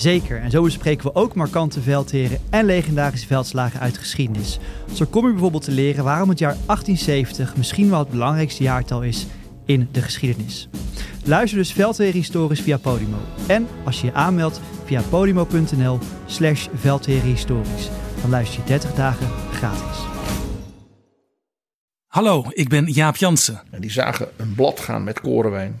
[0.00, 4.58] Zeker, en zo bespreken we ook markante veldheren en legendarische veldslagen uit geschiedenis.
[4.92, 9.02] Zo kom je bijvoorbeeld te leren waarom het jaar 1870 misschien wel het belangrijkste jaartal
[9.02, 9.26] is
[9.66, 10.68] in de geschiedenis.
[11.24, 13.18] Luister dus Veldheren Historisch via Podimo.
[13.46, 16.68] En als je je aanmeldt via podimo.nl slash
[17.06, 17.88] Historisch,
[18.20, 19.98] dan luister je 30 dagen gratis.
[22.06, 23.60] Hallo, ik ben Jaap Jansen.
[23.70, 25.80] En die zagen een blad gaan met korenwijn.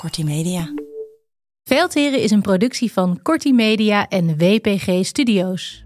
[0.00, 0.72] Kortie Media.
[1.64, 5.84] Veldheren is een productie van Corti Media en WPG Studios.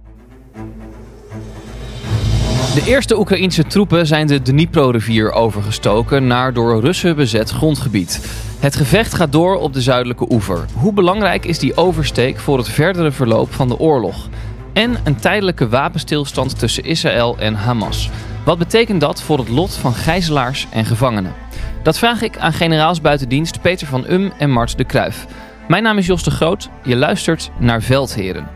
[2.75, 8.20] De eerste Oekraïnse troepen zijn de Dnipro-rivier overgestoken naar door Russen bezet grondgebied.
[8.59, 10.67] Het gevecht gaat door op de zuidelijke oever.
[10.75, 14.29] Hoe belangrijk is die oversteek voor het verdere verloop van de oorlog?
[14.73, 18.11] En een tijdelijke wapenstilstand tussen Israël en Hamas.
[18.45, 21.35] Wat betekent dat voor het lot van gijzelaars en gevangenen?
[21.84, 25.27] Dat vraag ik aan generaals buitendienst Peter van Um en Mart de Kruif.
[25.68, 26.68] Mijn naam is Jos de Groot.
[26.82, 28.48] Je luistert naar Veldheren.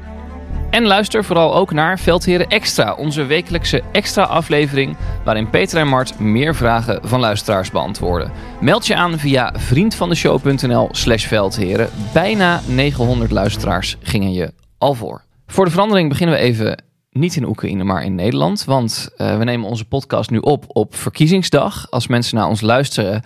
[0.70, 6.18] En luister vooral ook naar Veldheren Extra, onze wekelijkse extra aflevering waarin Peter en Mart
[6.18, 8.32] meer vragen van luisteraars beantwoorden.
[8.60, 11.88] Meld je aan via vriendvandeshow.nl slash veldheren.
[12.12, 15.22] Bijna 900 luisteraars gingen je al voor.
[15.46, 16.82] Voor de verandering beginnen we even
[17.18, 18.64] niet in Oekraïne, maar in Nederland.
[18.64, 21.90] Want uh, we nemen onze podcast nu op op verkiezingsdag.
[21.90, 23.22] Als mensen naar ons luisteren,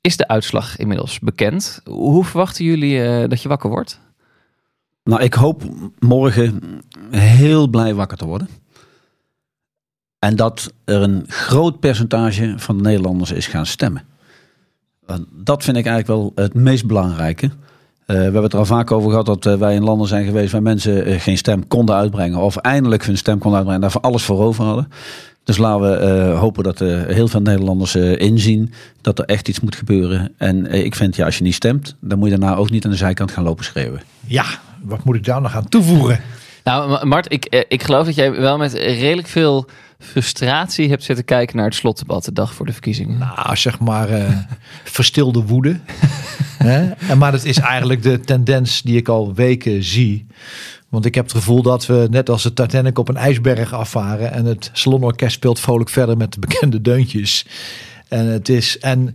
[0.00, 1.80] is de uitslag inmiddels bekend.
[1.84, 4.00] Hoe verwachten jullie uh, dat je wakker wordt?
[5.04, 5.62] Nou, ik hoop
[5.98, 6.60] morgen
[7.10, 8.48] heel blij wakker te worden.
[10.18, 14.02] En dat er een groot percentage van de Nederlanders is gaan stemmen.
[15.30, 17.50] Dat vind ik eigenlijk wel het meest belangrijke.
[18.06, 20.24] Uh, we hebben het er al vaak over gehad dat uh, wij in landen zijn
[20.24, 22.38] geweest waar mensen uh, geen stem konden uitbrengen.
[22.38, 24.88] Of eindelijk hun stem konden uitbrengen en daarvoor alles voor over hadden.
[25.44, 30.32] Dus laten we hopen dat heel veel Nederlanders inzien dat er echt iets moet gebeuren.
[30.36, 32.90] En ik vind, ja, als je niet stemt, dan moet je daarna ook niet aan
[32.90, 34.02] de zijkant gaan lopen schreeuwen.
[34.26, 34.44] Ja,
[34.82, 36.20] wat moet ik daar nog aan toevoegen?
[36.64, 41.56] Nou, Mart, ik, ik geloof dat jij wel met redelijk veel frustratie hebt zitten kijken
[41.56, 43.18] naar het slotdebat de dag voor de verkiezingen.
[43.18, 44.08] Nou, zeg maar
[44.84, 45.80] verstilde woede.
[46.58, 47.16] Hè?
[47.16, 50.26] Maar dat is eigenlijk de tendens die ik al weken zie.
[50.88, 54.32] Want ik heb het gevoel dat we net als de Titanic op een ijsberg afvaren.
[54.32, 57.46] En het salonorkest speelt vrolijk verder met de bekende deuntjes.
[58.08, 58.78] En het is.
[58.78, 59.14] En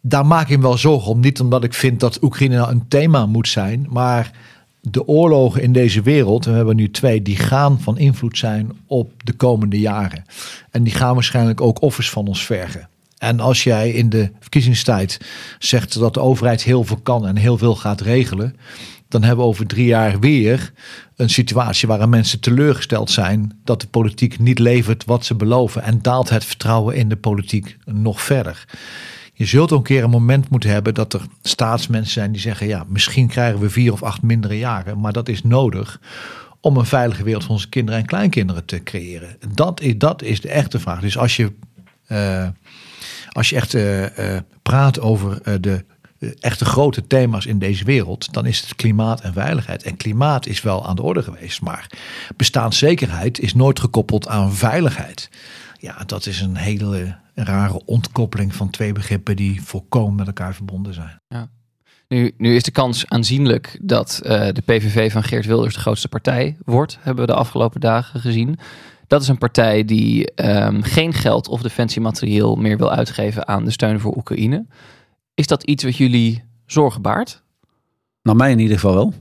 [0.00, 1.20] daar maak ik me wel zorgen om.
[1.20, 3.86] Niet omdat ik vind dat Oekraïne nou een thema moet zijn.
[3.88, 4.30] Maar
[4.80, 9.12] de oorlogen in deze wereld, we hebben nu twee, die gaan van invloed zijn op
[9.24, 10.24] de komende jaren.
[10.70, 12.88] En die gaan waarschijnlijk ook offers van ons vergen.
[13.18, 15.20] En als jij in de verkiezingstijd
[15.58, 18.56] zegt dat de overheid heel veel kan en heel veel gaat regelen,
[19.08, 20.72] dan hebben we over drie jaar weer
[21.16, 26.02] een situatie waarin mensen teleurgesteld zijn dat de politiek niet levert wat ze beloven en
[26.02, 28.64] daalt het vertrouwen in de politiek nog verder.
[29.40, 32.66] Je zult ook een keer een moment moeten hebben dat er staatsmensen zijn die zeggen:
[32.66, 36.00] ja, misschien krijgen we vier of acht mindere jaren, maar dat is nodig
[36.60, 39.36] om een veilige wereld voor onze kinderen en kleinkinderen te creëren.
[39.54, 41.00] Dat is, dat is de echte vraag.
[41.00, 41.52] Dus als je,
[42.08, 42.48] uh,
[43.32, 45.84] als je echt uh, uh, praat over de
[46.40, 49.82] echte grote thema's in deze wereld, dan is het klimaat en veiligheid.
[49.82, 51.86] En klimaat is wel aan de orde geweest, maar
[52.36, 55.30] bestaanszekerheid is nooit gekoppeld aan veiligheid.
[55.78, 60.94] Ja, dat is een hele rare ontkoppeling van twee begrippen die volkomen met elkaar verbonden
[60.94, 61.20] zijn.
[61.28, 61.50] Ja.
[62.08, 66.08] Nu, nu is de kans aanzienlijk dat uh, de PVV van Geert Wilders de grootste
[66.08, 68.58] partij wordt, hebben we de afgelopen dagen gezien.
[69.06, 73.70] Dat is een partij die um, geen geld of defensiematerieel meer wil uitgeven aan de
[73.70, 74.66] steun voor Oekraïne.
[75.34, 77.42] Is dat iets wat jullie zorgen baart?
[78.22, 79.14] Nou, mij in ieder geval wel.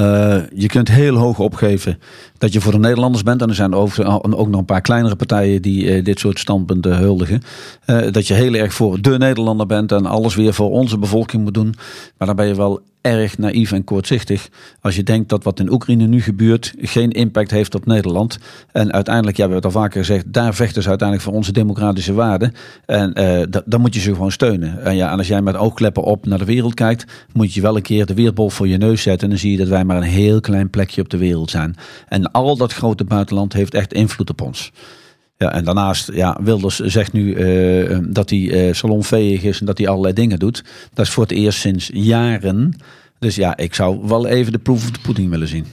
[0.00, 1.98] Uh, je kunt heel hoog opgeven
[2.38, 3.42] dat je voor de Nederlanders bent.
[3.42, 7.42] En er zijn ook nog een paar kleinere partijen die uh, dit soort standpunten huldigen.
[7.86, 11.42] Uh, dat je heel erg voor de Nederlander bent en alles weer voor onze bevolking
[11.42, 11.74] moet doen.
[12.18, 14.48] Maar dan ben je wel erg naïef en kortzichtig
[14.80, 18.38] als je denkt dat wat in Oekraïne nu gebeurt geen impact heeft op Nederland.
[18.72, 21.52] En uiteindelijk, ja, we hebben het al vaker gezegd, daar vechten ze uiteindelijk voor onze
[21.52, 22.52] democratische waarden.
[22.86, 24.84] En eh, da- dan moet je ze gewoon steunen.
[24.84, 27.82] En, ja, als jij met oogkleppen op naar de wereld kijkt, moet je wel een
[27.82, 29.22] keer de wereldbol voor je neus zetten.
[29.22, 31.76] En dan zie je dat wij maar een heel klein plekje op de wereld zijn.
[32.08, 34.72] En al dat grote buitenland heeft echt invloed op ons.
[35.42, 39.78] Ja, en daarnaast, ja, Wilders zegt nu eh, dat hij eh, salonveeg is en dat
[39.78, 40.64] hij allerlei dingen doet.
[40.94, 42.76] Dat is voor het eerst sinds jaren.
[43.18, 45.66] Dus ja, ik zou wel even de proef of de pudding willen zien.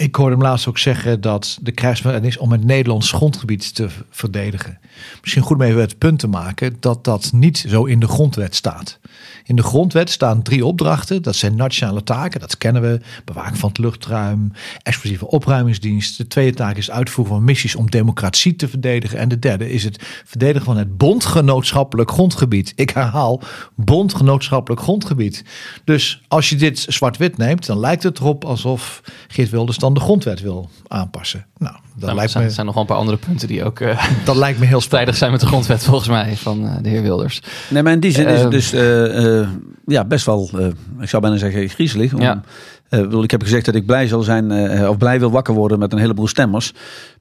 [0.00, 3.88] Ik hoorde hem laatst ook zeggen dat de krijgsmacht is om het Nederlands grondgebied te
[4.10, 4.78] verdedigen.
[5.20, 8.54] Misschien goed om even het punt te maken dat dat niet zo in de grondwet
[8.54, 8.98] staat.
[9.44, 11.22] In de grondwet staan drie opdrachten.
[11.22, 13.00] Dat zijn nationale taken, dat kennen we.
[13.24, 14.52] Bewaken van het luchtruim,
[14.82, 16.16] explosieve opruimingsdienst.
[16.16, 19.18] De tweede taak is uitvoeren van missies om democratie te verdedigen.
[19.18, 22.72] En de derde is het verdedigen van het bondgenootschappelijk grondgebied.
[22.76, 23.40] Ik herhaal,
[23.74, 25.44] bondgenootschappelijk grondgebied.
[25.84, 30.00] Dus als je dit zwart-wit neemt, dan lijkt het erop alsof Geert Wilders dan de
[30.00, 31.46] grondwet wil aanpassen.
[31.58, 33.48] Nou, dat, Nou, er lijkt, zijn, me, er zijn nog wel een paar andere punten
[33.48, 36.66] die ook eh dat lijkt me heel strijdig zijn met de grondwet volgens mij van
[36.66, 37.42] eh, de heer Wilders.
[37.70, 38.50] Nee, maar in die zin is het Ehm.
[38.50, 39.48] dus eh, eh,
[39.86, 40.66] ja, best wel, eh,
[41.00, 42.14] ik zou bijna zeggen, griezelig.
[42.14, 42.42] Om, Ja.
[42.88, 45.78] Eh, ik heb gezegd dat ik blij zal zijn, eh, of blij wil wakker worden
[45.78, 46.72] met een heleboel stemmers.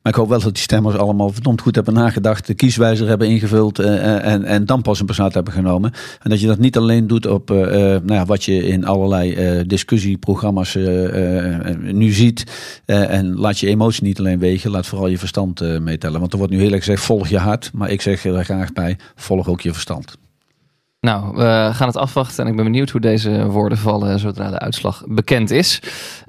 [0.02, 3.28] Maar ik hoop wel dat die stemmers allemaal verdomd goed hebben nagedacht, de kieswijzer hebben
[3.28, 5.92] ingevuld eh, en, en dan pas een besluit hebben genomen.
[6.22, 10.78] En dat je dat niet alleen doet op nou ja, wat je in allerlei discussieprogramma's
[11.82, 12.44] nu ziet.
[12.86, 16.20] En laat je emotie niet alleen wegen, laat vooral je verstand meetellen.
[16.20, 17.70] Want er wordt nu heel erg gezegd, volg je hart.
[17.74, 20.18] Maar ik zeg er graag bij, volg ook je verstand.
[21.08, 24.60] Nou, we gaan het afwachten en ik ben benieuwd hoe deze woorden vallen zodra de
[24.60, 25.82] uitslag bekend is.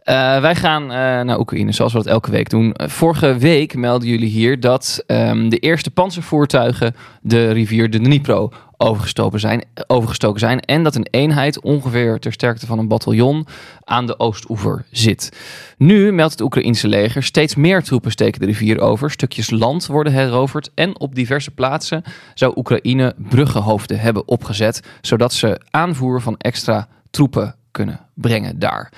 [0.03, 0.89] Eh, wij gaan eh,
[1.21, 2.75] naar Oekraïne, zoals we dat elke week doen.
[2.77, 6.95] Vorige week melden jullie hier dat ehm, de eerste panzervoertuigen
[7.29, 10.61] de rivier de Dnipro overgestoken zijn, overgestoken zijn.
[10.61, 13.47] En dat een eenheid ongeveer ter sterkte van een bataljon
[13.85, 15.33] aan de oostoever zit.
[15.77, 19.11] Nu meldt het Oekraïense leger steeds meer troepen steken de rivier over.
[19.11, 20.71] Stukjes land worden heroverd.
[20.75, 22.03] En op diverse plaatsen
[22.35, 24.83] zou Oekraïne bruggenhoofden hebben opgezet.
[25.01, 28.93] Zodat ze aanvoer van extra troepen kunnen brengen daar.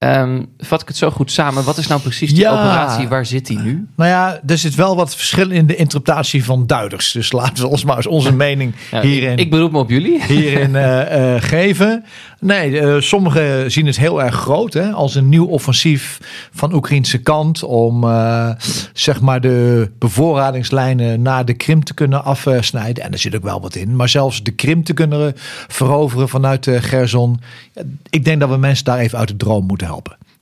[0.00, 1.64] Ehm, vat ik het zo goed samen?
[1.64, 2.50] Wat is nou precies die Ja.
[2.52, 3.08] operatie?
[3.08, 3.86] Waar zit die nu?
[3.96, 7.12] Nou ja, er zit wel wat verschil in de interpretatie van duiders.
[7.12, 10.24] Dus laten we ons maar eens onze mening hierin, ik, ik beroep me op jullie.
[10.24, 12.04] hierin eh, eh, geven.
[12.38, 16.18] Nee, eh, sommigen zien het heel erg groot hè, als een nieuw offensief
[16.52, 18.04] van Oekraïnse kant om
[18.92, 23.04] zeg maar de bevoorradingslijnen naar de Krim te kunnen afsnijden.
[23.04, 25.32] En er zit ook wel wat in, maar zelfs de Krim te kunnen
[25.68, 27.40] veroveren vanuit Gerson.
[28.10, 29.88] Ik denk dat we mensen daar even uit de droom moeten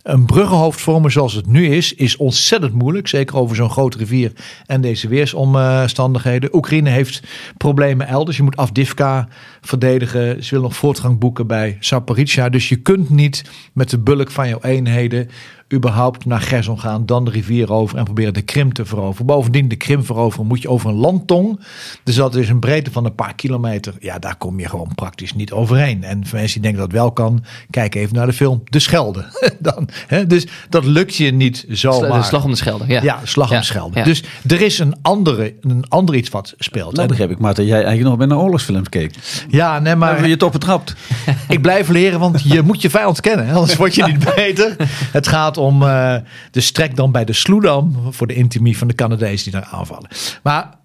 [0.03, 3.09] Een bruggenhoofd vormen zoals het nu is, is ontzettend moeilijk.
[3.09, 4.33] Zeker over zo'n grote rivier
[4.67, 6.55] en deze weersomstandigheden.
[6.57, 7.23] Oekraïne heeft
[7.57, 8.37] problemen elders.
[8.37, 9.29] Je moet Afdivka
[9.61, 10.45] verdedigen.
[10.45, 12.49] Ze willen nog voortgang boeken bij Zaporizhia.
[12.49, 15.29] Dus je kunt niet met de bulk van jouw eenheden
[15.75, 19.27] überhaupt naar Gerson gaan, dan de rivier over en proberen de Krim te veroveren.
[19.27, 21.61] Bovendien, de Krim veroveren moet je over een landtong.
[22.05, 23.95] Dus dat is een breedte van een paar kilometer.
[24.01, 26.05] Ja, daar kom je gewoon praktisch niet overheen.
[26.05, 28.79] En voor mensen die denken dat het wel kan, kijk even naar de film De
[28.79, 29.25] Schelde.
[29.59, 30.27] dan, hè?
[30.27, 32.19] Dus dat lukt je niet zomaar.
[32.19, 32.85] De slag om de Schelde.
[32.89, 33.99] Ja, Ja, slag om Ja, de Schelde.
[33.99, 34.05] ja.
[34.05, 36.91] Dus er is een andere, een ander iets wat speelt.
[36.91, 39.15] Nou En- begreep ik, maar dat jij eigenlijk nog bij een oorlogsfilm keek.
[39.49, 40.95] ja, nee, Maar maar hebben we je toch betrapt?
[41.49, 43.51] ik blijf leren, want je moet je vijand kennen.
[43.55, 44.77] Anders word je niet beter.
[45.13, 46.15] Het gaat om eh,
[46.51, 47.97] de strek dan bij de Sloedam.
[48.11, 50.09] Voor de intimie van de Canadezen die daar aanvallen.
[50.43, 50.79] Maar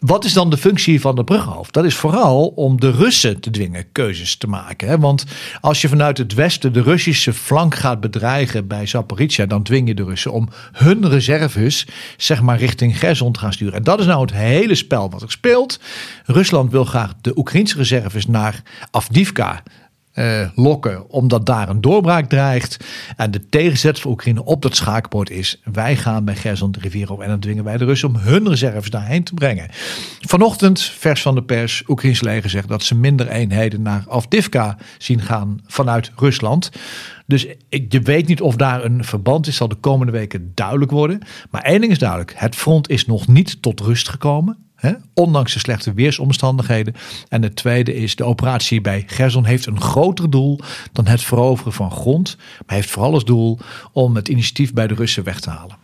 [0.00, 1.72] wat is dan de functie van de bruggenhoofd?
[1.72, 4.88] Dat is vooral om de Russen te dwingen keuzes te maken.
[4.88, 4.98] Hè?
[4.98, 5.24] Want
[5.60, 9.94] als je vanuit het westen de Russische flank gaat bedreigen bij Zaporizhia, dan dwing je
[9.94, 13.74] de Russen om hun reserves zeg maar richting Gerson te gaan sturen.
[13.74, 15.80] En dat is nou het hele spel wat er speelt.
[16.24, 19.62] Rusland wil graag de Oekraïnse reserves naar Afdivka
[20.20, 22.84] eh, lokken, omdat daar een doorbraak dreigt.
[23.16, 27.20] En de tegenzet voor Oekraïne op dat schaakbord is: wij gaan bij Gerson de op
[27.20, 29.68] en dan dwingen wij de Russen om hun reserves daarheen te brengen.
[30.20, 35.20] Vanochtend, vers van de pers, Oekraïns leger zegt dat ze minder eenheden naar Avdivka zien
[35.20, 36.70] gaan vanuit Rusland.
[37.26, 37.46] Dus
[37.88, 41.20] je weet niet of daar een verband is, zal de komende weken duidelijk worden.
[41.50, 44.58] Maar één ding is duidelijk: het front is nog niet tot rust gekomen.
[45.14, 46.94] Ondanks de slechte weersomstandigheden.
[47.28, 50.58] En het tweede is, de operatie bij Gerson heeft een groter doel
[50.92, 52.36] dan het veroveren van grond.
[52.66, 53.58] Maar heeft vooral als doel
[53.92, 55.76] om het initiatief bij de Russen weg te halen.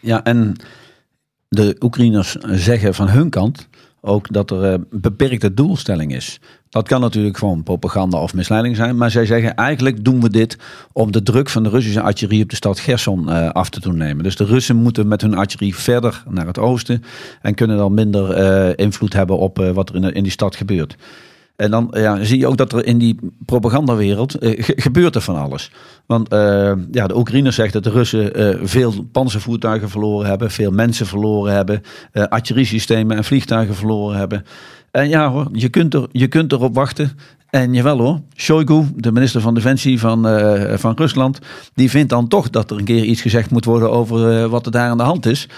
[0.00, 0.56] Ja, en
[1.48, 3.68] de Oekraïners zeggen van hun kant
[4.00, 6.40] ook dat er een beperkte doelstelling is.
[6.68, 8.96] Dat kan natuurlijk gewoon propaganda of misleiding zijn.
[8.96, 10.58] Maar zij zeggen eigenlijk doen we dit
[10.92, 13.96] om de druk van de Russische artillerie op de stad Gerson eh, af te doen
[13.96, 14.24] nemen.
[14.24, 17.02] Dus de Russen moeten met hun artillerie verder naar het oosten.
[17.42, 20.96] En kunnen dan minder eh, invloed hebben op eh, wat er in die stad gebeurt.
[21.58, 25.20] En dan ja, zie je ook dat er in die propagandawereld eh, ge- gebeurt er
[25.20, 25.70] van alles.
[26.06, 30.70] Want eh, ja, de Oekraïners zegt dat de Russen eh, veel panzervoertuigen verloren hebben, veel
[30.70, 34.44] mensen verloren hebben, artilleriesystemen en vliegtuigen verloren hebben.
[34.90, 37.10] En ja hoor, je kunt, er, je kunt erop wachten.
[37.50, 40.22] En jawel hoor, Shoigu, de minister van Defensie van,
[40.78, 41.38] van Rusland,
[41.74, 44.72] die vindt dan toch dat er een keer iets gezegd moet worden over wat er
[44.72, 45.48] daar aan de hand is.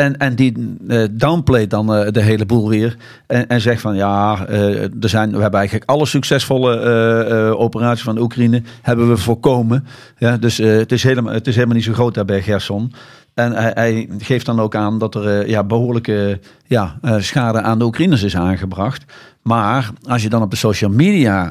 [0.00, 2.96] En, en die eh, downplayt dan eh, de hele boel weer.
[3.26, 8.18] En, en zegt van ja, eh, er zijn, we hebben eigenlijk alle succesvolle operaties van
[8.18, 9.86] Oekraïne hebben we voorkomen.
[10.18, 12.92] Ja, dus het, is helemaal, het is helemaal niet zo groot daar bij Gerson.
[13.34, 17.84] En hij, hij geeft dan ook aan dat er ja, behoorlijke ja, schade aan de
[17.84, 19.04] Oekraïners is aangebracht.
[19.42, 21.44] Maar als je dan op de social media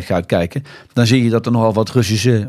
[0.00, 2.48] gaat kijken, dan zie je dat er nogal wat Russische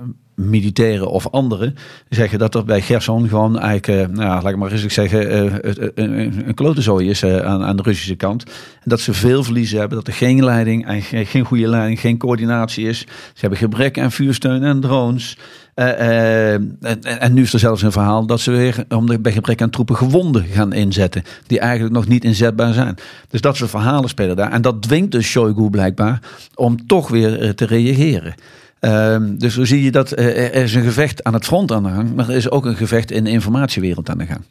[0.50, 1.76] militairen of anderen
[2.10, 5.52] zeggen dat er bij Gerson gewoon eigenlijk, eh, nou laat ik maar eens zeggen, eh,
[5.62, 8.44] het- een, een, is eh, aan, de Russische kant.
[8.44, 12.18] En dat ze veel verliezen hebben, dat er geen leiding en geen, goede leiding, geen
[12.18, 13.00] coördinatie is.
[13.00, 15.38] Ze hebben gebrek aan vuursteun en drones.
[15.74, 16.62] Eh, eh,
[17.04, 19.70] en, nu is er zelfs een verhaal dat ze weer om de, bij gebrek aan
[19.70, 21.24] troepen gewonden gaan inzetten.
[21.48, 22.96] Die eigenlijk nog niet inzetbaar zijn.
[23.30, 24.52] Dus dat soort verhalen spelen daar.
[24.52, 26.20] En dat dwingt dus Shoigu blijkbaar
[26.56, 28.34] om toch weer eh, te reageren.
[28.82, 31.84] Ehm, dus zo zie je dat eh, er is een gevecht aan het front aan
[31.84, 32.16] de gang.
[32.16, 34.42] Maar er is ook een gevecht in de informatiewereld aan de gang.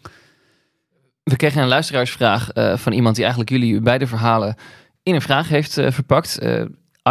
[1.23, 4.57] We kregen een luisteraarsvraag eh, van iemand die eigenlijk jullie beide verhalen
[5.03, 6.39] in een vraag heeft eh, verpakt.
[6.39, 6.63] Eh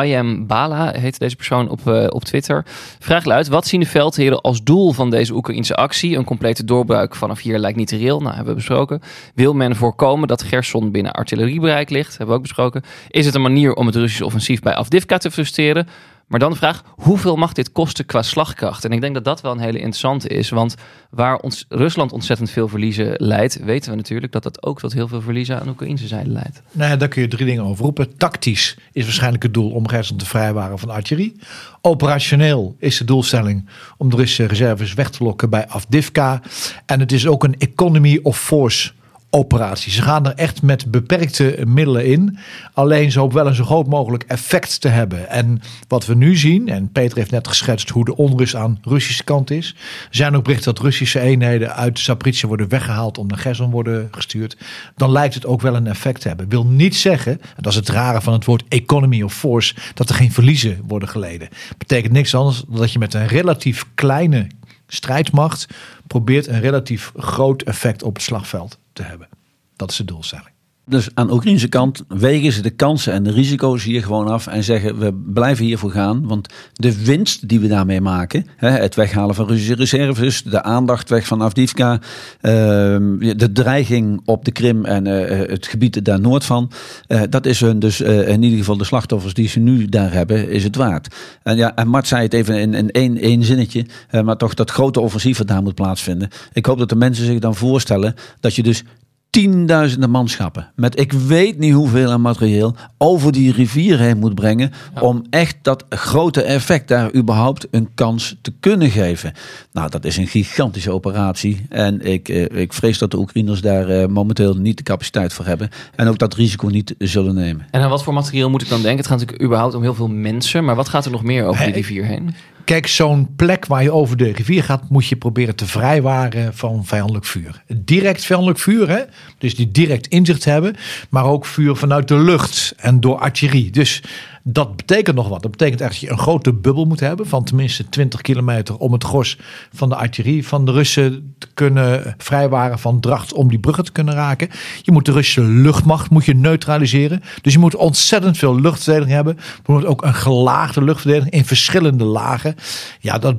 [0.03, 2.65] I am Bala heet deze persoon op, op Twitter.
[2.99, 6.17] Vraag luidt, wat zien de veldheren als doel van deze Oekraïnse actie?
[6.17, 9.01] Een complete doorbraak vanaf hier lijkt niet reëel, nou hebben we besproken.
[9.35, 12.09] Wil men voorkomen dat Gerson binnen artilleriebereik ligt?
[12.09, 12.83] Hebben we ook besproken.
[13.07, 15.87] Is het een manier om het Russische offensief bij Avdivka te frustreren?
[16.29, 18.85] Maar dan de vraag, hoeveel mag dit kosten qua slagkracht?
[18.85, 20.49] En ik denk dat dat wel een hele interessante is.
[20.49, 20.75] Want
[21.09, 25.07] waar ons, Rusland ontzettend veel verliezen leidt, weten we natuurlijk dat dat ook tot heel
[25.07, 26.61] veel verliezen aan de Oekraïnse zijde leidt.
[26.71, 28.17] Nou daar kun je drie dingen over roepen.
[28.17, 31.35] Tactisch is waarschijnlijk het doel om Gerson te vrijwaren van artillerie.
[31.81, 36.41] Operationeel is de doelstelling om de Russische reserves weg te lokken bij Avdivka.
[36.85, 38.91] En het is ook een economy of force
[39.29, 39.91] operatie.
[39.91, 42.37] Ze gaan er echt met beperkte middelen in.
[42.73, 45.29] Alleen ze hopen wel een zo groot mogelijk effect te hebben.
[45.29, 48.89] En wat we nu zien, en Peter heeft net geschetst hoe de onrust aan de
[48.89, 49.75] Russische kant is.
[50.09, 54.07] Er zijn ook berichten dat Russische eenheden uit Zaporizhia worden weggehaald om naar Gerson worden
[54.11, 54.57] gestuurd.
[54.95, 56.49] Dan lijkt het ook wel een effect te hebben.
[56.49, 60.09] Wil niet zeggen, en dat is het rare van het woord economy of force, dat
[60.09, 61.49] er geen verliezen worden geleden.
[61.77, 64.47] Betekent niks anders dan dat je met een relatief kleine
[64.87, 65.67] strijdmacht
[66.07, 69.29] probeert een relatief groot effect op het slagveld te hebben.
[69.75, 70.58] Dat is de doelstelling.
[70.89, 74.47] Dus aan de Oekraïnse kant wegen ze de kansen en de risico's hier gewoon af
[74.47, 76.27] en zeggen we blijven hiervoor gaan.
[76.27, 81.27] Want de winst die we daarmee maken, het weghalen van Russische reserves, de aandacht weg
[81.27, 81.99] van Avdivka,
[82.41, 86.71] ehm, de dreiging op de Krim en eh, het gebied daar noord van,
[87.07, 90.13] eh, dat is hun dus eh, in ieder geval de slachtoffers die ze nu daar
[90.13, 91.15] hebben, is het waard.
[91.43, 93.85] En ja, en Mart zei het even in, in één, één zinnetje,
[94.23, 96.29] maar toch dat grote offensief dat daar moet plaatsvinden.
[96.53, 98.83] Ik hoop dat de mensen zich dan voorstellen dat je dus
[99.29, 104.71] tienduizenden manschappen met ik weet niet hoeveel aan materieel over die rivier heen moet brengen
[105.01, 109.33] om echt dat grote effect daar überhaupt een kans te kunnen geven.
[109.71, 113.89] Nou, dat is een gigantische operatie en ik, eh, ik vrees dat de Oekraïners daar
[113.89, 117.67] eh, momenteel niet de capaciteit voor hebben en ook dat risico niet zullen nemen.
[117.71, 118.97] En aan wat voor materieel moet ik dan denken?
[118.97, 121.65] Het gaat natuurlijk überhaupt om heel veel mensen, maar wat gaat er nog meer over
[121.65, 122.35] die rivier heen?
[122.69, 126.85] Kijk, zo'n plek waar je over de rivier gaat, moet je proberen te vrijwaren van
[126.85, 127.63] vijandelijk vuur.
[127.67, 129.01] Direct vijandelijk vuur, hè?
[129.37, 130.75] dus die direct inzicht hebben,
[131.09, 133.71] maar ook vuur vanuit de lucht en door artillerie.
[133.71, 134.03] Dus
[134.43, 135.41] dat betekent nog wat.
[135.41, 138.93] Dat betekent echt dat je een grote bubbel moet hebben van tenminste 20 kilometer om
[138.93, 139.37] het gros
[139.73, 143.91] van de artillerie van de Russen te kunnen vrijwaren van dracht om die bruggen te
[143.91, 144.49] kunnen raken.
[144.81, 147.21] Je moet de Russische luchtmacht moet je neutraliseren.
[147.41, 149.37] Dus je moet ontzettend veel luchtverdediging hebben.
[149.65, 152.55] Je moet ook een gelaagde luchtverdediging in verschillende lagen.
[152.99, 153.35] Ja, dat,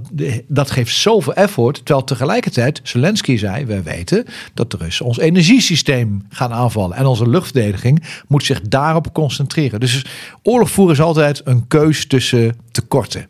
[0.49, 1.76] dat geeft zoveel effort.
[1.85, 6.97] Terwijl tegelijkertijd Zelensky zei, wij weten dat de Russen ons energiesysteem gaan aanvallen.
[6.97, 9.80] En onze luchtverdediging moet zich daarop concentreren.
[9.80, 10.04] Dus
[10.42, 13.29] oorlog voeren is altijd een keus tussen tekorten.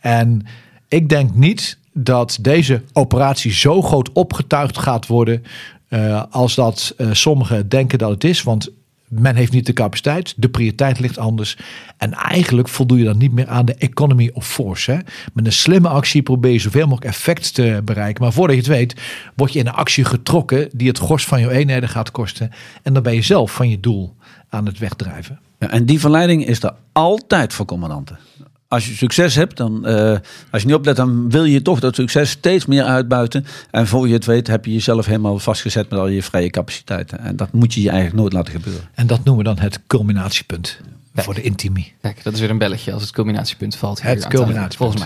[0.00, 0.46] En
[0.88, 5.42] ik denk niet dat deze operatie zo groot opgetuigd gaat worden
[5.88, 8.42] eh, als dat eh, sommigen denken dat het is.
[8.42, 8.70] Want
[9.08, 11.56] men heeft niet de capaciteit, de prioriteit ligt anders.
[11.96, 14.90] En eigenlijk voldoe je dan niet meer aan de economy of force.
[14.90, 14.98] Hè?
[15.32, 18.22] Met een slimme actie probeer je zoveel mogelijk effect te bereiken.
[18.22, 19.00] Maar voordat je het weet,
[19.36, 22.50] word je in een actie getrokken die het gros van je eenheden gaat kosten.
[22.82, 24.16] En dan ben je zelf van je doel
[24.48, 25.40] aan het wegdrijven.
[25.70, 28.18] En die verleiding is er altijd voor commandanten.
[28.68, 30.16] Als je succes hebt, dan, eh,
[30.50, 33.44] als je niet oplet, dan wil je toch dat succes steeds meer uitbuiten.
[33.70, 37.18] En voor je het weet, heb je jezelf helemaal vastgezet met al je vrije capaciteiten.
[37.18, 38.88] En dat moet je je eigenlijk nooit laten gebeuren.
[38.94, 40.80] En dat noemen we dan het culminatiepunt.
[41.14, 41.94] Voor de intimie.
[42.00, 44.02] Kijk, dat is weer een belletje als het culminatiepunt valt.
[44.02, 44.76] Hier Het culminatiepunt.
[44.76, 45.02] Volgens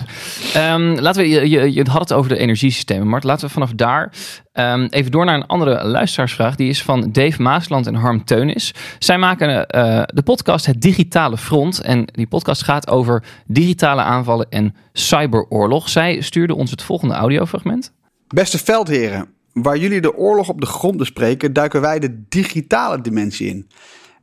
[0.53, 0.63] mij.
[0.63, 3.23] Ehm, laten we, je, je, je had het over de energiesystemen, Mart.
[3.23, 4.13] Laten we vanaf daar
[4.53, 6.55] ehm, even door naar een andere luisteraarsvraag.
[6.55, 8.73] Die is van Dave Maasland en Harm Teunis.
[8.99, 11.81] Zij maken eh, de podcast Het Digitale Front.
[11.81, 15.89] En die podcast gaat over digitale aanvallen en cyberoorlog.
[15.89, 17.91] Zij stuurde ons het volgende audiofragment.
[18.27, 23.47] Beste veldheren, waar jullie de oorlog op de grond bespreken, duiken wij de digitale dimensie
[23.47, 23.67] in.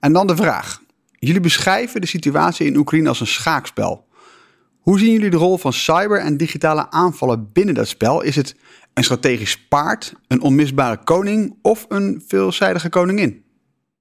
[0.00, 0.82] En dan de vraag.
[1.24, 4.06] Jullie beschrijven de situatie in Oekraïne als een schaakspel.
[4.80, 8.22] Hoe zien jullie de rol van cyber en digitale aanvallen binnen dat spel?
[8.22, 8.56] Is het
[8.94, 13.42] een strategisch paard, een onmisbare koning of een veelzijdige koningin?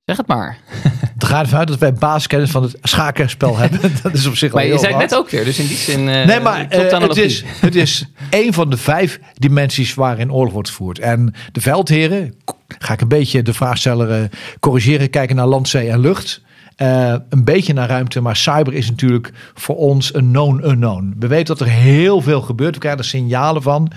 [0.06, 0.58] Zeg het maar.
[1.14, 3.80] Het gaat ervan uit dat wij basiskennis van het schakenspel hebben.
[4.04, 5.68] Dat is op zich wel Maar je heel zei het net ook weer, dus in
[5.68, 6.10] die zin.
[6.10, 10.54] eh, Nee, maar eh, het, is, het is een van de vijf dimensies waarin oorlog
[10.54, 11.00] wordt gevoerd.
[11.00, 12.36] En de veldheren,
[12.80, 16.42] ga ik een beetje de vraagsteller eh, corrigeren, kijken naar land, zee en lucht.
[16.76, 21.16] Eh, een beetje naar ruimte, maar cyber is natuurlijk voor ons een known unknown.
[21.20, 23.92] We weten dat er heel veel gebeurt, we krijgen er signalen van.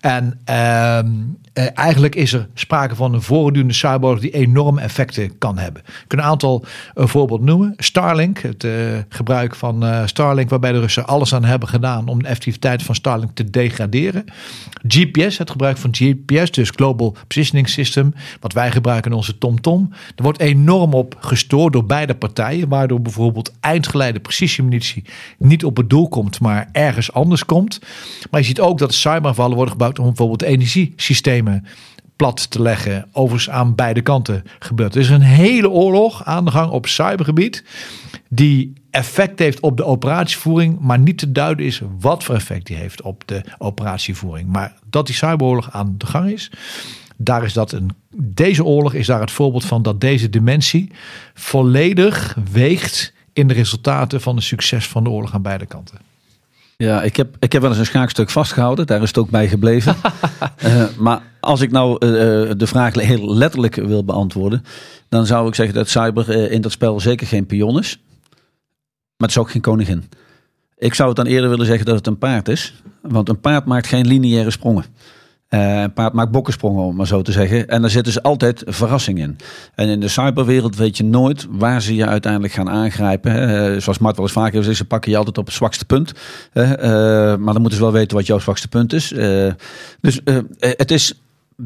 [0.00, 0.40] En
[1.58, 5.82] eh, eigenlijk is er sprake van een voortdurende cyberoorlog die enorme effecten kan hebben.
[5.86, 7.74] Ik kan een aantal eh, voorbeelden noemen.
[7.76, 8.72] Starlink, het eh,
[9.08, 13.30] gebruik van Starlink, waarbij de Russen alles aan hebben gedaan om de effectiviteit van Starlink
[13.34, 14.24] te degraderen.
[14.88, 19.88] GPS, het gebruik van GPS, dus Global Positioning System, wat wij gebruiken in onze TomTom.
[20.16, 25.04] Er wordt enorm op gestoord door beide partijen, waardoor bijvoorbeeld eindgeleide precisiemunitie
[25.38, 27.80] niet op het doel komt, maar ergens anders komt.
[28.30, 31.47] Maar je ziet ook dat cyberaanvallen worden gebruikt om bijvoorbeeld energiesystemen
[32.18, 33.08] plat te leggen.
[33.12, 34.94] Overigens aan beide kanten gebeurt.
[34.94, 37.64] Er is een hele oorlog aan de gang op cybergebied.
[38.28, 40.78] Die effect heeft op de operatievoering.
[40.80, 44.48] Maar niet te duiden is wat voor effect die heeft op de operatievoering.
[44.48, 46.50] Maar dat die cyberoorlog aan de gang is.
[47.16, 50.90] Daar is dat een, deze oorlog is daar het voorbeeld van dat deze dimensie
[51.34, 55.98] volledig weegt in de resultaten van de succes van de oorlog aan beide kanten.
[56.84, 58.86] Ja, ik heb, ik heb wel eens een schaakstuk vastgehouden.
[58.86, 59.96] Daar is het ook bij gebleven.
[60.58, 64.64] Eh, maar als ik nou eh, eh, de vraag heel letterlijk wil beantwoorden,
[65.08, 68.00] dan zou ik zeggen dat cyber in dat spel zeker geen pion is.
[69.16, 70.08] Maar het is ook geen koningin.
[70.76, 72.82] Ik zou het dan eerder willen zeggen dat het een paard is.
[73.00, 74.84] Want een paard maakt geen lineaire sprongen.
[75.48, 77.68] Eh, een paard maakt bokkensprongen, om maar zo te zeggen.
[77.68, 79.36] En daar zit dus altijd verrassing in.
[79.74, 83.32] En in de cyberwereld weet je nooit waar ze je uiteindelijk gaan aangrijpen.
[83.32, 85.84] Eh, zoals Mart wel eens vaker heeft gezegd, ze pakken je altijd op het zwakste
[85.84, 86.12] punt.
[86.52, 86.70] Eh,
[87.36, 89.12] maar dan moeten ze wel weten wat jouw zwakste punt is.
[89.12, 89.52] Eh,
[90.00, 91.14] dus eh, het is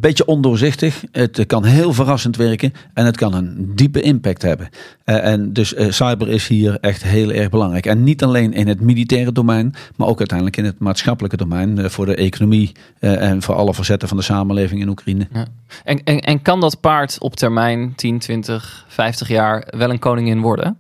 [0.00, 1.04] beetje ondoorzichtig.
[1.12, 4.68] Het kan heel verrassend werken en het kan een diepe impact hebben.
[5.04, 7.86] Eh, en dus eh, cyber is hier echt heel erg belangrijk.
[7.86, 11.78] En niet alleen in het militaire domein, maar ook uiteindelijk in het maatschappelijke domein.
[11.78, 15.28] eh, voor de economie eh, en voor alle facetten van de samenleving in Oekraïne.
[15.32, 15.46] Ja.
[15.84, 20.40] En, en, en kan dat paard op termijn 10, 20, 50 jaar wel een koningin
[20.40, 20.76] worden?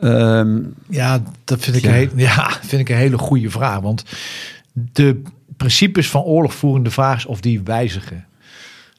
[0.00, 0.58] Ehm,
[0.88, 3.80] Ja, dat vind ik, ja, vind ik een hele goede vraag.
[3.80, 4.02] Want
[4.72, 5.22] de
[5.56, 8.24] principes van oorlogvoering, de vraag is of die wijzigen.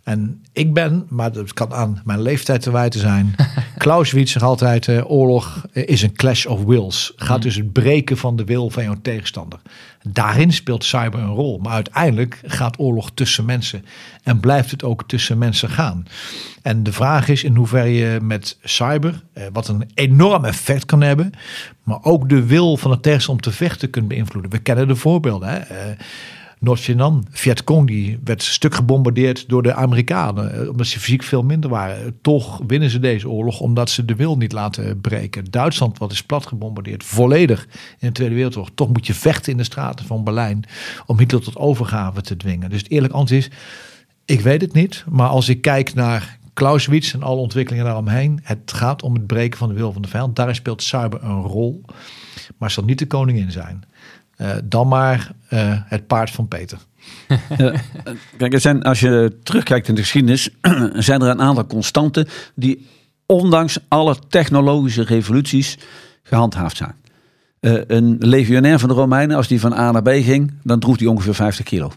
[0.08, 3.36] En ik ben, maar dat kan aan mijn leeftijd te wijten zijn.
[3.78, 7.14] Clausewitz zegt altijd: eh, oorlog is een clash of wills.
[7.16, 9.60] Gaat dus het breken van de wil van jouw tegenstander.
[10.02, 11.58] Daarin speelt cyber een rol.
[11.58, 13.86] Maar uiteindelijk gaat oorlog tussen mensen.
[14.24, 16.06] En blijft het ook tussen mensen gaan.
[16.62, 21.02] En de vraag is in hoeverre je met cyber, eh, wat een enorm effect kan
[21.02, 21.32] hebben,
[21.84, 24.52] maar ook de wil van de tegenstander om te vechten kunt beïnvloeden.
[24.52, 25.50] We kennen de voorbeelden.
[25.50, 25.58] Hè?
[25.58, 25.98] Eh,
[26.60, 30.62] Noord-Vietnam, Vietcong, die werd stuk gebombardeerd door de Amerikanen.
[30.62, 32.18] eh, Omdat ze fysiek veel minder waren.
[32.22, 35.46] Toch winnen ze deze oorlog omdat ze de wil niet laten breken.
[35.52, 37.68] Duitsland, wat is plat gebombardeerd, volledig
[38.00, 38.72] in de Tweede Wereldoorlog.
[38.76, 40.64] Toch moet je vechten in de straten van Berlijn
[41.06, 42.70] om Hitler tot overgave te dwingen.
[42.70, 43.50] Dus het eerlijk antwoord is,
[44.26, 45.04] ik weet het niet.
[45.10, 48.40] Maar als ik kijk naar Clausewitz en alle ontwikkelingen daaromheen.
[48.44, 50.36] Het gaat om het breken van de wil van de vijand.
[50.36, 51.82] Daarin speelt cyber een rol.
[52.58, 53.84] Maar zal niet de koningin zijn.
[54.38, 56.78] Eh, dan maar eh, het paard van Peter.
[58.38, 60.50] Kijk, er zijn, als je terugkijkt in de geschiedenis,
[60.94, 62.88] zijn er een aantal constanten die
[63.26, 65.78] ondanks alle technologische revoluties
[66.24, 66.96] gehandhaafd zijn.
[67.60, 70.98] Eh, een legionair van de Romeinen, als die van A naar B ging, dan droeg
[70.98, 71.92] die ongeveer 50 kilo.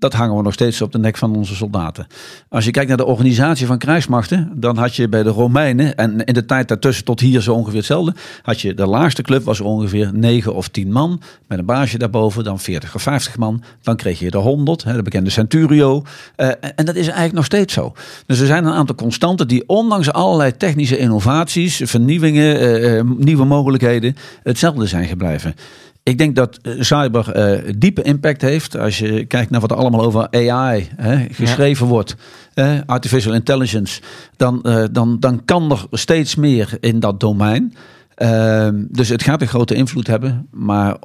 [0.00, 2.06] Dat hangen we nog steeds op de nek van onze soldaten.
[2.48, 6.24] Als je kijkt naar de organisatie van krijgsmachten, dan had je bij de Romeinen, en
[6.24, 9.60] in de tijd daartussen tot hier zo ongeveer hetzelfde, had je de laagste club was
[9.60, 13.62] ongeveer 9 of 10 man, met een baasje daarboven, dan 40 of 50 man.
[13.82, 16.02] Dan kreeg je de 100, hè, de bekende Centurio.
[16.36, 17.92] Eh, en dat is eigenlijk nog steeds zo.
[18.26, 23.44] Dus er zijn een aantal constanten die ondanks allerlei technische innovaties, vernieuwingen, eh, eh, nieuwe
[23.44, 25.54] mogelijkheden, hetzelfde zijn gebleven.
[26.02, 28.76] Ik denk dat eh, cyber eh, diepe impact heeft.
[28.76, 32.16] Als je kijkt naar wat er allemaal over AI hè, geschreven wordt,
[32.54, 34.00] eh, artificial intelligence,
[34.36, 37.74] dan, eh, dan, dan kan er steeds meer in dat domein.
[38.14, 40.46] Ehm, dus het gaat een grote invloed hebben.
[40.50, 40.96] Maar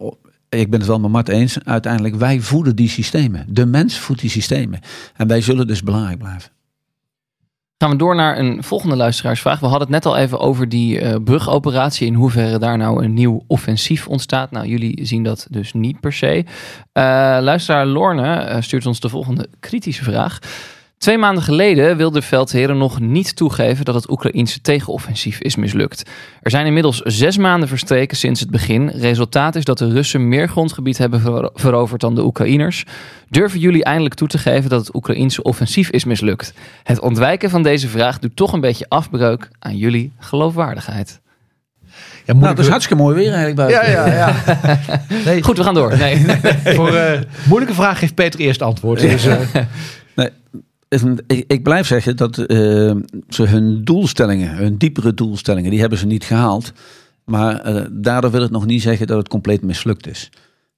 [0.49, 1.57] ik ben het wel met Mart eens.
[1.63, 3.45] Uiteindelijk, wij voeden die systemen.
[3.49, 4.79] De mens voedt die systemen.
[5.15, 6.51] En wij zullen dus belangrijk blijven.
[7.77, 9.59] Gaan we door naar een volgende luisteraarsvraag.
[9.59, 12.07] We hadden het net al even over die eh, brugoperatie.
[12.07, 14.51] In hoeverre daar nou een nieuw offensief ontstaat.
[14.51, 16.45] Nou, jullie zien dat dus niet per se.
[16.91, 17.03] Eh,
[17.41, 20.39] luisteraar Lorne eh, stuurt ons de volgende kritische vraag.
[20.97, 26.09] Twee maanden geleden wilden de veldheren nog niet toegeven dat het Oekraïense tegenoffensief is mislukt.
[26.41, 28.89] Er zijn inmiddels zes maanden verstreken sinds het begin.
[28.89, 32.83] Resultaat is dat de Russen meer grondgebied hebben vero- veroverd dan de Oekraïners.
[33.29, 36.53] Durven jullie eindelijk toe te geven dat het Oekraïense offensief is mislukt?
[36.83, 41.19] Het ontwijken van deze vraag doet toch een beetje afbreuk aan jullie geloofwaardigheid.
[42.25, 43.91] Ja, Nou, dat is hartstikke mooi weer eigenlijk buiten.
[43.91, 44.35] Ja, ja, ja.
[45.25, 45.97] Nee, Goed, we gaan door.
[45.97, 46.25] Nee.
[46.75, 48.99] voor eh, moeilijke vraag geeft Peter eerst antwoord.
[48.99, 49.37] Dus, eh,
[51.27, 52.47] ik, ik blijf zeggen dat eh,
[53.29, 56.71] ze hun doelstellingen, hun diepere doelstellingen, die hebben ze niet gehaald.
[57.25, 60.29] Maar eh, daardoor wil het nog niet zeggen dat het compleet mislukt is.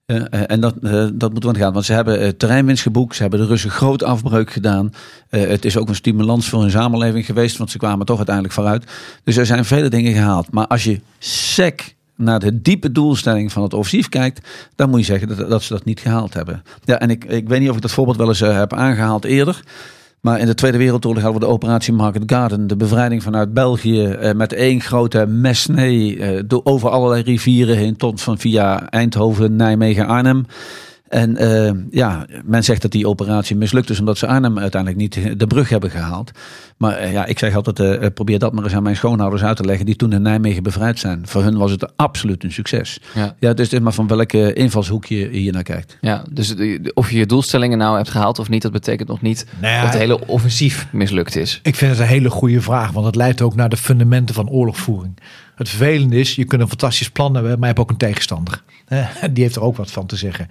[0.05, 0.75] Eh, en dat,
[1.13, 4.51] dat moet wel gaan, want ze hebben terreinwinst geboekt, ze hebben de Russen groot afbreuk
[4.51, 4.93] gedaan.
[5.29, 8.91] Het is ook een stimulans voor hun samenleving geweest, want ze kwamen toch uiteindelijk vooruit.
[9.23, 10.51] Dus er zijn vele dingen gehaald.
[10.51, 15.05] Maar als je sec naar de diepe doelstelling van het offensief kijkt, dan moet je
[15.05, 16.63] zeggen dat, dat ze dat niet gehaald hebben.
[16.83, 19.63] Ja, en ik, ik weet niet of ik dat voorbeeld wel eens heb aangehaald eerder.
[20.21, 22.67] Maar in de Tweede Wereldoorlog hadden we de operatie Market Garden.
[22.67, 27.95] De bevrijding vanuit België eh, met één grote mesnee eh, door, over allerlei rivieren heen
[27.95, 30.45] tot van via Eindhoven, Nijmegen, Arnhem.
[31.09, 35.39] En eh, ja, men zegt dat die operatie mislukt is omdat ze Arnhem uiteindelijk niet
[35.39, 36.31] de brug hebben gehaald.
[36.77, 39.57] Maar eh, ja, ik zeg altijd, eh, probeer dat maar eens aan mijn schoonouders uit
[39.57, 41.21] te leggen die toen in Nijmegen bevrijd zijn.
[41.27, 42.99] Voor hun was het absoluut een succes.
[43.15, 43.35] Ja.
[43.39, 45.97] Ja, dus het is maar van welke invalshoek je hier naar kijkt.
[46.01, 46.55] Ja, dus
[46.93, 49.81] of je je doelstellingen nou hebt gehaald of niet, dat betekent nog niet Nou ja,
[49.81, 51.59] dat het hele offensief mislukt is.
[51.63, 54.49] Ik vind het een hele goede vraag, want het leidt ook naar de fundamenten van
[54.49, 55.17] oorlogvoering.
[55.55, 58.63] Het vervelende is, je kunt een fantastisch plan hebben, maar je hebt ook een tegenstander.
[59.33, 60.47] Die heeft er ook wat van te zeggen.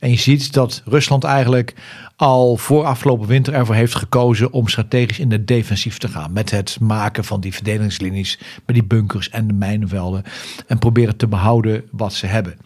[0.00, 1.74] En je ziet dat Rusland eigenlijk
[2.16, 6.32] al voor afgelopen winter ervoor heeft gekozen om strategisch in de defensief te gaan.
[6.32, 10.22] Met het maken van die verdedigingslinies, met die bunkers en de mijnenvelden.
[10.66, 12.56] En proberen te behouden wat ze hebben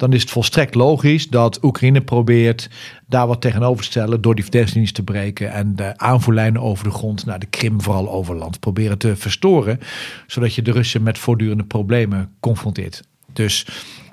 [0.00, 2.70] dan is het volstrekt logisch dat Oekraïne probeert
[3.06, 6.90] daar wat tegenover te stellen door die verdedigingslinies te breken en de aanvoerlijnen over de
[6.90, 9.80] grond naar de Krim vooral over land proberen te verstoren,
[10.26, 13.02] zodat je de Russen met voortdurende problemen confronteert.
[13.32, 13.66] Dus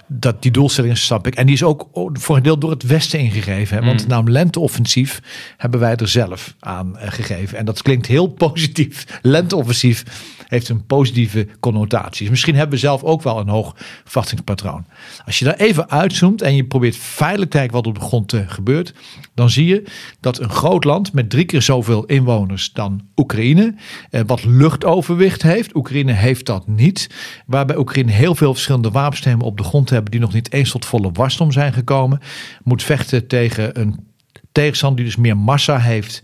[0.07, 1.35] dat die doelstelling snap ik.
[1.35, 3.77] En die is ook voor een deel door het Westen ingegeven.
[3.77, 3.85] Hè?
[3.85, 4.07] Want Mm.
[4.09, 5.21] nou, een lenteoffensief
[5.57, 7.57] hebben wij er zelf aan eh, gegeven.
[7.57, 9.19] En dat klinkt heel positief.
[9.21, 10.03] Lenteoffensief
[10.47, 12.21] heeft een positieve connotatie.
[12.21, 14.85] Dus misschien hebben we zelf ook wel een hoog verwachtingspatroon.
[15.25, 18.33] Als je daar even uitzoomt en je probeert feitelijk te kijken wat op de grond
[18.33, 18.93] eh, gebeurt,
[19.33, 19.83] dan zie je
[20.19, 23.75] dat een groot land met drie keer zoveel inwoners dan Oekraïne,
[24.09, 25.75] eh, wat luchtoverwicht heeft.
[25.75, 27.09] Oekraïne heeft dat niet.
[27.45, 30.85] Waarbij Oekraïne heel veel verschillende wapensystemen op de grond hebben die nog niet eens tot
[30.85, 32.19] volle wasdom zijn gekomen.
[32.63, 34.07] Moet vechten tegen een
[34.51, 36.21] tegenstander die dus meer massa heeft.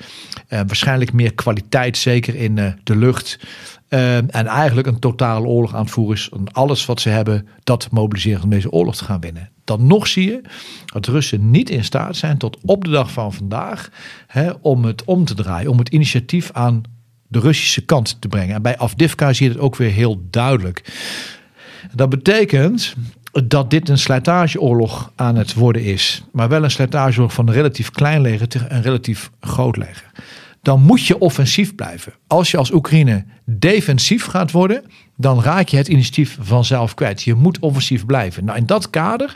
[0.47, 3.39] eh, waarschijnlijk meer kwaliteit, zeker in eh, de lucht.
[3.87, 6.29] Eh, en eigenlijk een totale oorlog aan het voeren is.
[6.33, 9.49] En alles wat ze hebben, dat mobiliseren om deze oorlog te gaan winnen.
[9.63, 10.41] Dan nog zie je
[10.85, 13.89] dat Russen niet in staat zijn tot op de dag van vandaag
[14.27, 15.71] hè, om het om te draaien.
[15.71, 16.81] Om het initiatief aan
[17.27, 18.55] de Russische kant te brengen.
[18.55, 20.93] En bij Afdivka zie je het ook weer heel duidelijk.
[21.95, 22.95] Dat betekent
[23.33, 26.23] dat dit een slijtageoorlog aan het worden is.
[26.31, 30.11] Maar wel een slijtageoorlog van een relatief klein leger tegen een relatief groot leger.
[30.61, 32.13] Dan moet je offensief blijven.
[32.27, 34.83] Als je als Oekraïne defensief gaat worden,
[35.17, 37.23] dan raak je het initiatief vanzelf kwijt.
[37.23, 38.45] Je moet offensief blijven.
[38.45, 39.35] Nou, in dat kader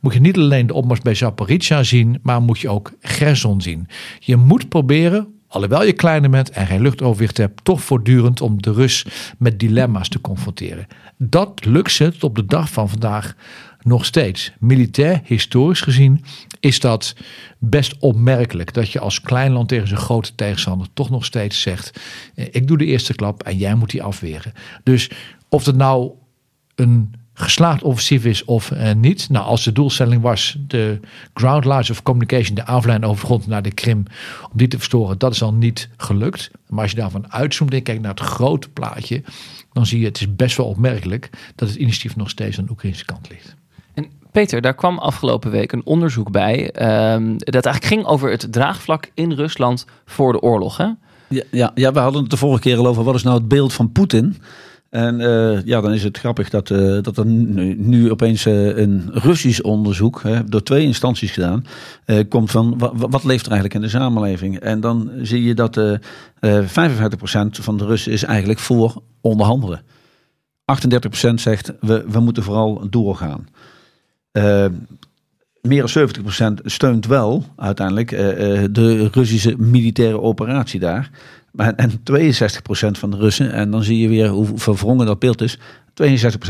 [0.00, 3.88] moet je niet alleen de opmars bij Zaporizhia zien, maar moet je ook Gerson zien.
[4.18, 8.72] Je moet proberen alhoewel je kleiner bent en geen luchtoverwicht hebt, toch voortdurend om de
[8.72, 9.06] Rus
[9.38, 10.86] met dilemma's te confronteren.
[11.18, 13.34] Dat lukt ze tot op de dag van vandaag
[13.80, 14.52] nog steeds.
[14.58, 16.24] Militair, historisch gezien,
[16.60, 17.14] is dat
[17.58, 18.74] best opmerkelijk.
[18.74, 22.00] Dat je als klein land tegen zijn grote tegenstander toch nog steeds zegt:
[22.34, 24.52] eh, Ik doe de eerste klap en jij moet die afweren.
[24.82, 25.10] Dus
[25.48, 26.10] of het nou
[26.74, 29.30] een geslaagd offensief is of eh, niet.
[29.30, 31.00] Nou, als de doelstelling was de
[31.34, 34.04] ground lines of communication, de aanvlijn over grond naar de Krim,
[34.42, 36.50] om die te verstoren, dat is al niet gelukt.
[36.68, 39.22] Maar als je daarvan uitzoomt en kijkt naar het grote plaatje,
[39.72, 42.70] dan zie je het is best wel opmerkelijk dat het initiatief nog steeds aan de
[42.70, 43.54] Oekraïnse kant ligt.
[43.94, 46.70] En Peter, daar kwam afgelopen week een onderzoek bij.
[46.70, 50.76] ehm, dat eigenlijk ging over het draagvlak in Rusland voor de oorlog.
[50.76, 50.88] Hè?
[51.28, 53.04] Ja, ja, ja, we hadden het de vorige keer al over.
[53.04, 54.36] Wat is nou het beeld van Poetin?
[54.90, 59.08] En eh, ja, dan is het grappig dat, eh, dat er nu, opeens eh, een
[59.12, 61.64] Russisch onderzoek, door twee instanties gedaan,
[62.28, 64.58] komt van wa- wa- wat leeft er eigenlijk in de samenleving.
[64.58, 65.94] En dan zie je dat eh
[66.40, 69.82] eh 55% van de Russen is eigenlijk voor onderhandelen.
[71.30, 73.46] 38% zegt we, we moeten vooral doorgaan.
[75.60, 76.08] Meer dan
[76.60, 78.10] 70% steunt wel uiteindelijk
[78.70, 81.10] de Russische militaire operatie daar.
[81.56, 85.58] En 62% van de Russen, en dan zie je weer hoe verwrongen dat beeld is.
[85.58, 85.60] 62%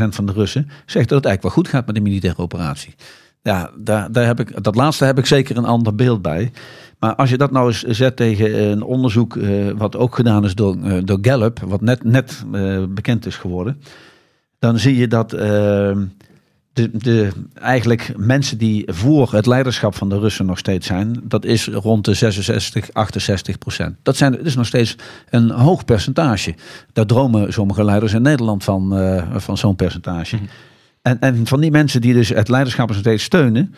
[0.09, 2.95] van de Russen zegt dat het eigenlijk wel goed gaat met de militaire operatie.
[3.41, 6.51] Ja, daar, daar heb ik, dat laatste heb ik zeker een ander beeld bij.
[6.99, 10.55] Maar als je dat nou eens zet tegen een onderzoek eh, wat ook gedaan is
[10.55, 13.81] door, eh, door Gallup, wat net, net eh, bekend is geworden.
[14.59, 15.31] Dan zie je dat
[16.77, 21.45] de, de, eigenlijk mensen die voor het leiderschap van de Russen nog steeds zijn, dat
[21.45, 23.95] is rond de 66, 68 procent.
[24.03, 24.95] Dat, zijn, dat is nog steeds
[25.29, 26.55] een hoog percentage.
[26.93, 30.37] Daar dromen sommige leiders in Nederland van, eh, van zo'n percentage.
[31.01, 33.73] En, en van die mensen die dus het leiderschap nog steeds steunen,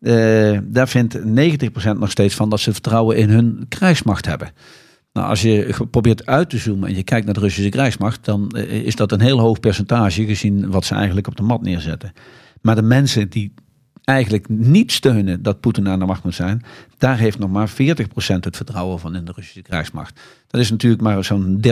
[0.00, 4.52] eh, daar vindt 90% nog steeds van dat ze vertrouwen in hun krijgsmacht hebben.
[5.14, 8.50] Nou, als je probeert uit te zoomen en je kijkt naar de Russische krijgsmacht, dan
[8.50, 12.12] eh, is dat een heel hoog percentage gezien wat ze eigenlijk op de mat neerzetten.
[12.64, 13.52] Maar de mensen die
[14.04, 16.62] eigenlijk niet steunen dat Poetin aan de macht moet zijn,
[16.98, 17.72] daar heeft nog maar 40%
[18.40, 20.20] het vertrouwen van in de Russische krijgsmacht.
[20.48, 21.70] Dat is natuurlijk maar zo'n 30%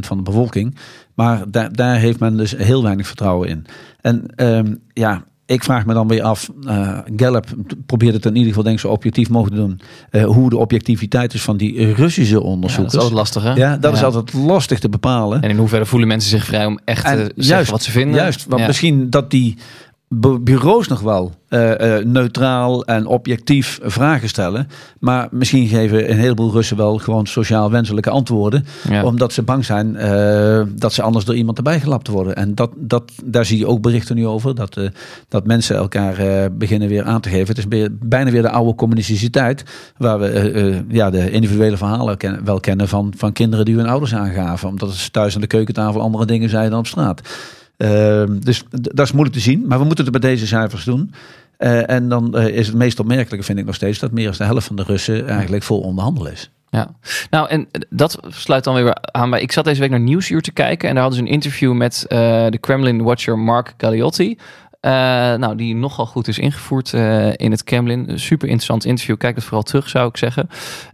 [0.00, 0.76] van de bevolking,
[1.14, 3.66] maar daar, daar heeft men dus heel weinig vertrouwen in.
[4.00, 7.46] En ehm, ja, ik vraag me dan weer af, eh, Gallup
[7.86, 9.80] probeert het in ieder geval denk ik zo objectief mogelijk te doen,
[10.10, 12.94] eh, hoe de objectiviteit is van die Russische Ja, dat onderzoekers.
[12.94, 13.52] is altijd lastig, hè?
[13.52, 15.42] Ja, dat is altijd lastig te bepalen.
[15.42, 18.14] En in hoeverre voelen mensen zich vrij om echt En te zeggen wat ze vinden?
[18.20, 18.66] Juist, want Ja.
[18.66, 19.56] misschien dat die
[20.42, 24.68] bureaus nog wel eh, eh, neutraal en objectief vragen stellen.
[24.98, 28.66] Maar misschien geven een heleboel Russen wel gewoon sociaal wenselijke antwoorden.
[28.88, 29.04] Ja.
[29.04, 32.36] Omdat ze bang zijn eh, dat ze anders door iemand erbij gelapt worden.
[32.36, 34.54] En dat, dat, daar zie je ook berichten nu over.
[34.54, 34.78] Dat,
[35.28, 37.54] dat mensen elkaar beginnen weer aan te geven.
[37.54, 39.64] Het is bijna weer de oude communistische tijd.
[39.96, 44.14] Waar we ja, de individuele verhalen ken- wel kennen van, van kinderen die hun ouders
[44.14, 44.68] aangaven.
[44.68, 47.20] Omdat ze thuis aan de keukentafel andere dingen zeiden dan op straat.
[47.84, 49.64] Ehm, dus dat is moeilijk te zien.
[49.66, 51.12] Maar we moeten het bij deze cijfers doen.
[51.56, 54.34] Eh, en dan eh, is het meest opmerkelijke, vind ik nog steeds, dat meer dan
[54.38, 56.50] de helft van de Russen eigenlijk vol onderhandelen is.
[56.70, 56.94] Ja,
[57.30, 59.40] nou en dat sluit dan weer aan bij.
[59.40, 62.04] Ik zat deze week naar Nieuwsuur te kijken en daar hadden ze een interview met
[62.08, 64.38] eh, de Kremlin-watcher Mark Galeotti.
[64.84, 64.90] Eh,
[65.34, 68.18] nou, die nogal goed is ingevoerd eh, in het Kremlin.
[68.18, 69.16] Super interessant interview.
[69.16, 70.48] Kijk het vooral terug, zou ik zeggen.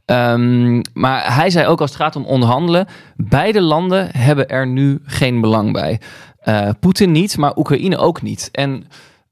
[0.05, 5.01] Ehm, maar hij zei ook als het gaat om onderhandelen, beide landen hebben er nu
[5.05, 6.01] geen belang bij.
[6.41, 8.49] Eh, Poetin niet, maar Oekraïne ook niet.
[8.53, 8.85] En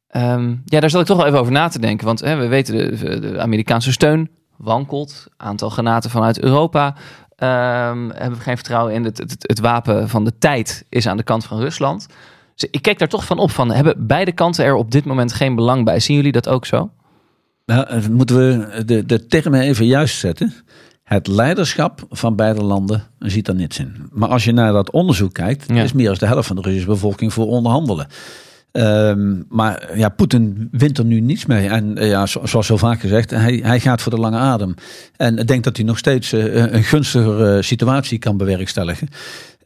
[0.08, 2.06] ehm, ja, daar zat ik toch wel even over na te denken.
[2.06, 5.26] Want hè, we weten, de, de Amerikaanse steun wankelt.
[5.36, 6.94] Aantal granaten vanuit Europa.
[7.36, 9.04] ehm, hebben we geen vertrouwen in.
[9.04, 12.06] Het, het wapen van de tijd is aan de kant van Rusland.
[12.58, 13.70] Dus ik kijk daar toch van op van.
[13.70, 16.00] Hebben beide kanten er op dit moment geen belang bij?
[16.00, 16.90] Zien jullie dat ook zo?
[17.66, 20.52] Nou, eh, moeten we de, de termen even juist zetten.
[21.04, 24.08] Het leiderschap van beide landen ziet er niets in.
[24.12, 25.82] Maar als je naar dat onderzoek kijkt, Ja.
[25.82, 28.06] is meer dan de helft van de Russische bevolking voor onderhandelen.
[28.72, 31.68] Ehm, maar ja, Poetin wint er nu niets mee.
[31.68, 34.74] En eh, ja, zo- zoals zo vaak gezegd, hij, hij gaat voor de lange adem.
[35.16, 39.08] En denkt dat hij nog steeds eh, een gunstiger situatie kan bewerkstelligen.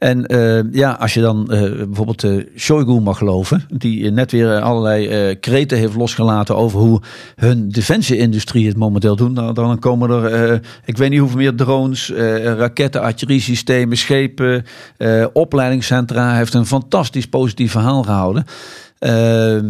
[0.03, 4.59] En eh, ja, als je dan eh, bijvoorbeeld uh, Shoigu mag geloven, die net weer
[4.59, 7.01] allerlei kreten heeft losgelaten over hoe
[7.35, 12.11] hun defensieindustrie het momenteel doet, nou, dan komen er, ik weet niet hoeveel meer drones,
[12.57, 14.65] raketten, artilleriesystemen, schepen,
[15.33, 16.27] opleidingscentra.
[16.27, 18.45] Hij heeft een fantastisch positief verhaal gehouden.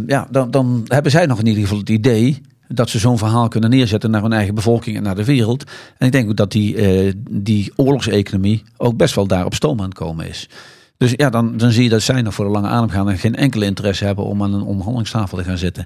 [0.08, 3.48] Ja, dan, dan hebben zij nog in ieder geval het idee dat ze zo'n verhaal
[3.48, 5.72] kunnen neerzetten naar hun eigen bevolking en naar de wereld.
[5.98, 9.80] En ik denk ook dat die, uh, die oorlogseconomie ook best wel daar op stoom
[9.80, 10.50] aan het komen is.
[10.98, 13.18] Dus ja, dan, dan zie je dat zij nog voor de lange adem gaan en
[13.18, 15.86] geen enkele interesse hebben om aan een onderhandelingstafel te gaan zitten.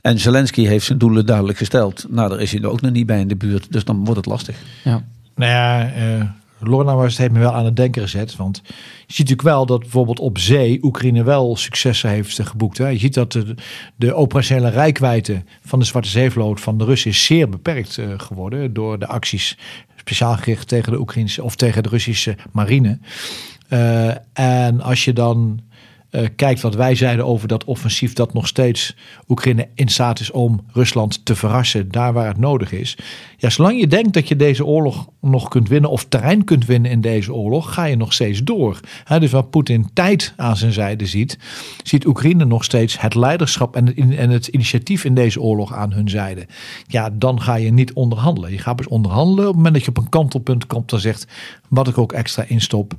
[0.00, 2.06] En Zelensky heeft zijn doelen duidelijk gesteld.
[2.08, 4.16] Nou, daar is hij er ook nog niet bij in de buurt, dus dan wordt
[4.16, 4.56] het lastig.
[4.84, 5.02] Ja.
[5.34, 6.22] Nou ja, uh,
[6.60, 8.36] Lorna was het heeft me wel aan het denken gezet.
[8.36, 8.72] Want je
[9.06, 12.78] ziet natuurlijk wel dat bijvoorbeeld op zee Oekraïne wel successen heeft geboekt.
[12.78, 12.88] Hè.
[12.88, 13.54] Je ziet dat de,
[13.96, 18.72] de operationele rijkwijde van de Zwarte Zeevloot van de Russen is zeer beperkt uh, geworden.
[18.72, 19.58] Door de acties
[19.96, 22.98] speciaal gericht tegen de Oekraïnse of tegen de Russische marine.
[23.68, 25.60] Uh, en als je dan
[26.10, 28.96] uh, kijkt wat wij zeiden over dat offensief dat nog steeds
[29.28, 32.96] Oekraïne in staat is om Rusland te verrassen daar waar het nodig is.
[33.36, 36.90] Ja, zolang je denkt dat je deze oorlog nog kunt winnen of terrein kunt winnen
[36.90, 38.80] in deze oorlog, ga je nog steeds door.
[39.18, 41.38] Dus waar Poetin tijd aan zijn zijde ziet,
[41.82, 45.92] ziet Oekraïne nog steeds het leiderschap en het, en het initiatief in deze oorlog aan
[45.92, 46.46] hun zijde.
[46.86, 48.52] Ja, dan ga je niet onderhandelen.
[48.52, 51.26] Je gaat dus onderhandelen op het moment dat je op een kantelpunt komt en zegt,
[51.68, 52.94] wat ik ook extra instop,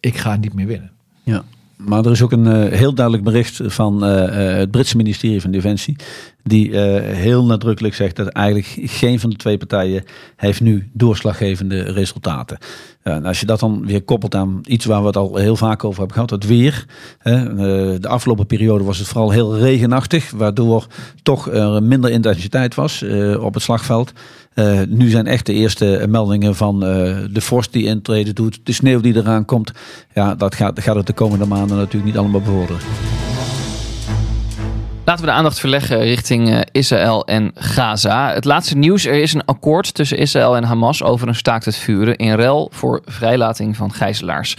[0.00, 0.90] ik ga niet meer winnen.
[1.22, 1.44] Ja.
[1.78, 5.40] Maar er is ook een eh, heel duidelijk bericht van eh, eh, het Britse ministerie
[5.40, 5.96] van Defensie.
[6.42, 10.04] Die heel nadrukkelijk zegt dat eigenlijk geen van de twee partijen
[10.36, 12.58] heeft nu doorslaggevende resultaten.
[13.02, 15.84] En als je dat dan weer koppelt aan iets waar we het al heel vaak
[15.84, 16.86] over hebben gehad, het weer.
[17.18, 17.54] Hè,
[17.98, 20.86] de afgelopen periode was het vooral heel regenachtig, waardoor
[21.22, 23.04] toch er minder intensiteit was
[23.40, 24.12] op het slagveld.
[24.58, 28.72] Eh, nu zijn echt de eerste meldingen van eh, de vorst die intreden doet, de
[28.72, 29.72] sneeuw die eraan komt.
[30.14, 32.82] Ja, dat gaat, gaat het de komende maanden natuurlijk niet allemaal bevorderen.
[35.04, 38.32] Laten we de aandacht verleggen richting eh, Israël en Gaza.
[38.32, 41.76] Het laatste nieuws: er is een akkoord tussen Israël en Hamas over een staakt het
[41.76, 44.56] vuren in ruil voor vrijlating van gijzelaars.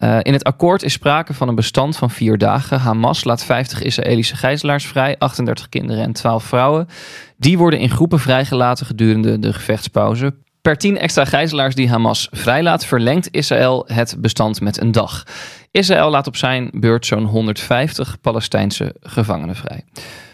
[0.00, 2.80] Eh, in het akkoord is sprake van een bestand van vier dagen.
[2.80, 6.88] Hamas laat 50 Israëlische gijzelaars vrij, 38 kinderen en 12 vrouwen.
[7.36, 10.34] Die worden in groepen vrijgelaten gedurende de gevechtspauze.
[10.62, 15.24] Per 10 extra gijzelaars die Hamas vrijlaat, verlengt Israël het bestand met een dag.
[15.70, 19.84] Israël laat op zijn beurt zo'n 150 Palestijnse gevangenen vrij.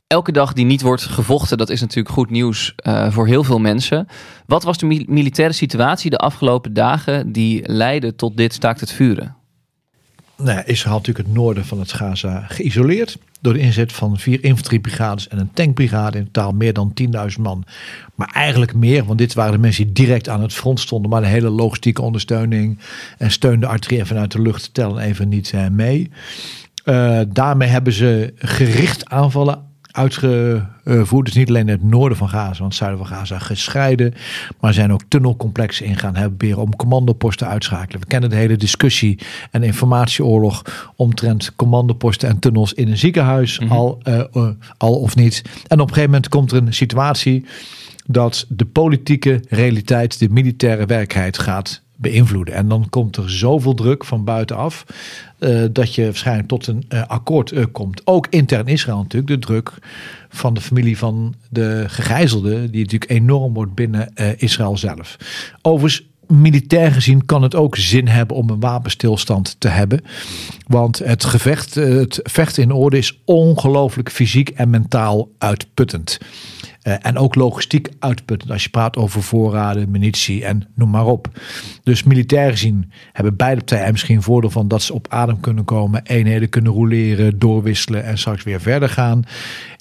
[0.06, 3.58] Elke dag die niet wordt gevochten, dat is natuurlijk goed nieuws uh, voor heel veel
[3.58, 4.08] mensen.
[4.46, 8.92] Wat was de mi militaire situatie de afgelopen dagen die leidde tot dit staakt het
[8.92, 9.36] vuren?
[10.38, 13.18] Nou, Israël had natuurlijk het noorden van het Gaza geïsoleerd.
[13.40, 16.18] Door de inzet van vier infanteriebrigades en een tankbrigade.
[16.18, 16.92] In totaal meer dan
[17.36, 17.64] 10.000 man.
[18.14, 21.10] Maar eigenlijk meer, want dit waren de mensen die direct aan het front stonden.
[21.10, 22.78] Maar de hele logistieke ondersteuning
[23.18, 26.10] en steun de artillerie vanuit de lucht tellen even niet uh, mee.
[26.84, 29.65] Uh, daarmee hebben ze gericht aanvallen
[29.96, 31.26] uitgevoerd.
[31.26, 34.14] Dus niet alleen het noorden van Gaza, want het zuiden van Gaza gescheiden.
[34.60, 38.00] Maar zijn ook tunnelcomplexen in gaan hebben om commandoposten uitschakelen.
[38.00, 39.18] We kennen de hele discussie
[39.50, 40.62] en informatieoorlog
[40.96, 43.76] omtrent commandoposten en tunnels in een ziekenhuis, mm -hmm.
[43.76, 45.42] al, uh, uh, al of niet.
[45.44, 47.44] En op een gegeven moment komt er een situatie
[48.06, 52.54] dat de politieke realiteit de militaire werkelijkheid gaat beïnvloeden.
[52.54, 54.84] En dan komt er zoveel druk van buitenaf
[55.38, 58.00] uh, dat je waarschijnlijk tot een uh, akkoord uh, komt.
[58.04, 59.72] Ook intern Israël natuurlijk, de druk
[60.28, 65.16] van de familie van de gegijzelden, die natuurlijk enorm wordt binnen Israël zelf.
[65.62, 70.00] Overigens, militair gezien kan het ook zin hebben om een wapenstilstand te hebben.
[70.66, 76.18] Want het gevecht, het vechten in orde is ongelooflijk fysiek en mentaal uitputtend.
[76.86, 81.28] Uh, en ook logistiek uitputtend als je praat over voorraden, munitie en noem maar op.
[81.82, 86.02] Dus militair gezien hebben beide partijen misschien voordeel van dat ze op adem kunnen komen,
[86.04, 89.22] eenheden kunnen roleren, doorwisselen en straks weer verder gaan.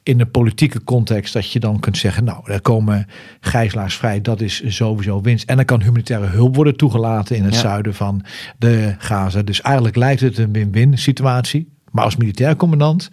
[0.04, 3.08] In de politieke context dat je dan kunt zeggen, nou, er komen
[3.40, 5.50] gijzelaars vrij, dat is sowieso winst.
[5.50, 7.60] En dan kan humanitaire hulp worden toegelaten in het ja.
[7.60, 8.26] zuiden van
[8.58, 9.42] de Gaza.
[9.42, 11.74] Dus eigenlijk lijkt het een win-win situatie.
[11.92, 13.10] Maar als militair commandant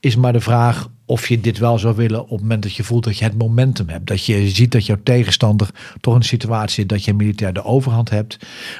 [0.00, 2.84] is maar de vraag of je dit wel zou willen op het moment dat je
[2.84, 4.06] voelt dat je het momentum hebt.
[4.06, 5.68] Dat je ziet dat jouw tegenstander
[6.00, 8.38] toch een situatie zit dat je militair de overhand hebt.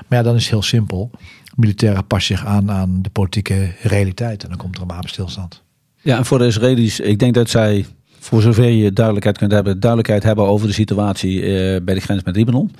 [0.08, 1.10] Maar ja, dan is het heel simpel.
[1.56, 5.62] Militairen passen zich aan aan de politieke realiteit en dan komt er een wapenstilstand.
[6.00, 7.86] Ja, en voor de Israëli's, ik denk dat zij,
[8.18, 12.22] voor zover je duidelijkheid kunt hebben, duidelijkheid hebben over de situatie uh, bij de grens
[12.22, 12.70] met Libanon.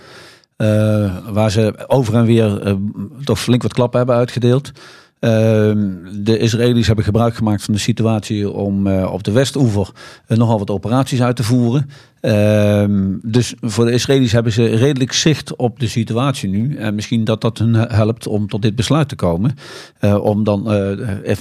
[0.56, 2.74] Uh, waar ze over en weer uh,
[3.24, 4.72] toch flink wat klappen hebben uitgedeeld.
[5.24, 5.30] Uh,
[6.12, 9.90] de Israëli's hebben gebruik gemaakt van de situatie om uh, op de Westoever
[10.28, 11.90] uh, nogal wat operaties uit te voeren.
[12.20, 12.85] Uh,
[13.22, 16.76] dus voor de Israëli's hebben ze redelijk zicht op de situatie nu.
[16.76, 19.54] En misschien dat dat hun helpt om tot dit besluit te komen.
[20.00, 20.62] Uh, om dan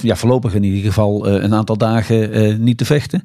[0.02, 3.22] ja, voorlopig in ieder geval een aantal dagen niet te vechten.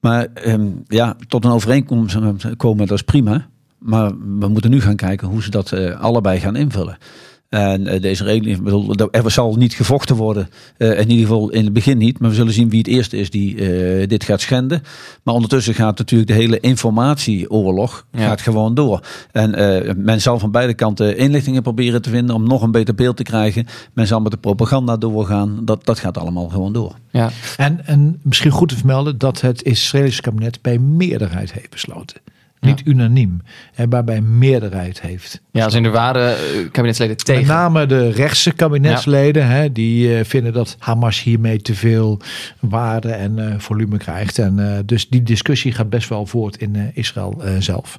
[0.00, 2.18] Maar um, ja, tot een overeenkomst
[2.56, 3.46] komen, dat is prima.
[3.78, 6.96] Maar we moeten nu gaan kijken hoe ze dat allebei gaan invullen.
[7.54, 8.58] En uh, de Israëli's,
[9.10, 12.18] er zal niet gevochten worden, uh, in ieder geval in het begin niet.
[12.18, 14.82] Maar we zullen zien wie het eerste is die uh, dit gaat schenden.
[15.22, 18.26] Maar ondertussen gaat natuurlijk de hele informatieoorlog ja.
[18.26, 19.00] gaat gewoon door.
[19.32, 19.50] En
[20.04, 23.22] men zal van beide kanten inlichtingen proberen te vinden om nog een beter beeld te
[23.22, 23.66] krijgen.
[23.92, 25.64] Men zal met de propaganda doorgaan.
[25.64, 26.94] Dat, dat gaat allemaal gewoon door.
[27.10, 27.30] Ja.
[27.56, 32.20] En, en misschien goed te vermelden dat het Israëlische kabinet bij meerderheid heeft besloten.
[32.64, 32.90] Niet ja.
[32.90, 33.40] unaniem,
[33.74, 35.40] en waarbij meerderheid heeft.
[35.50, 36.36] Ja, als in er waren
[36.70, 37.46] kabinetsleden tegen.
[37.46, 39.48] Met name de rechtse kabinetsleden, ja.
[39.48, 42.20] hè, die uh, vinden dat Hamas hiermee te veel
[42.60, 44.38] waarde en uh, volume krijgt.
[44.38, 47.98] En uh, dus die discussie gaat best wel voort in Israël zelf.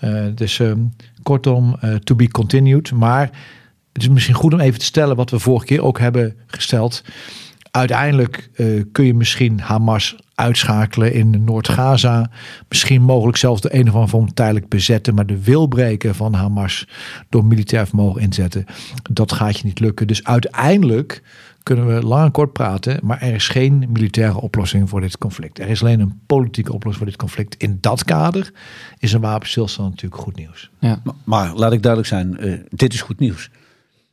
[0.00, 0.30] Ja.
[0.34, 0.92] dus um,
[1.22, 2.92] kortom, to be continued.
[2.92, 3.30] Maar
[3.92, 7.02] het is misschien goed om even te stellen wat we vorige keer ook hebben gesteld.
[7.70, 8.50] Uiteindelijk
[8.92, 12.30] kun je misschien Hamas uitschakelen in Noord-Gaza.
[12.68, 15.14] Misschien mogelijk zelfs de een of andere vorm tijdelijk bezetten.
[15.14, 16.88] Maar de wilbreken van Hamas
[17.28, 18.64] door militair vermogen inzetten.
[19.10, 20.06] Dat gaat je niet lukken.
[20.06, 21.22] Dus uiteindelijk
[21.62, 23.00] kunnen we lang en kort praten.
[23.02, 25.58] Maar er is geen militaire oplossing voor dit conflict.
[25.58, 27.54] Er is alleen een politieke oplossing voor dit conflict.
[27.54, 28.52] In dat kader
[28.98, 30.70] is een wapenstilstand natuurlijk goed nieuws.
[30.78, 31.00] Ja.
[31.04, 32.46] Maar, maar laat ik duidelijk zijn.
[32.46, 33.50] Uh, dit is goed nieuws.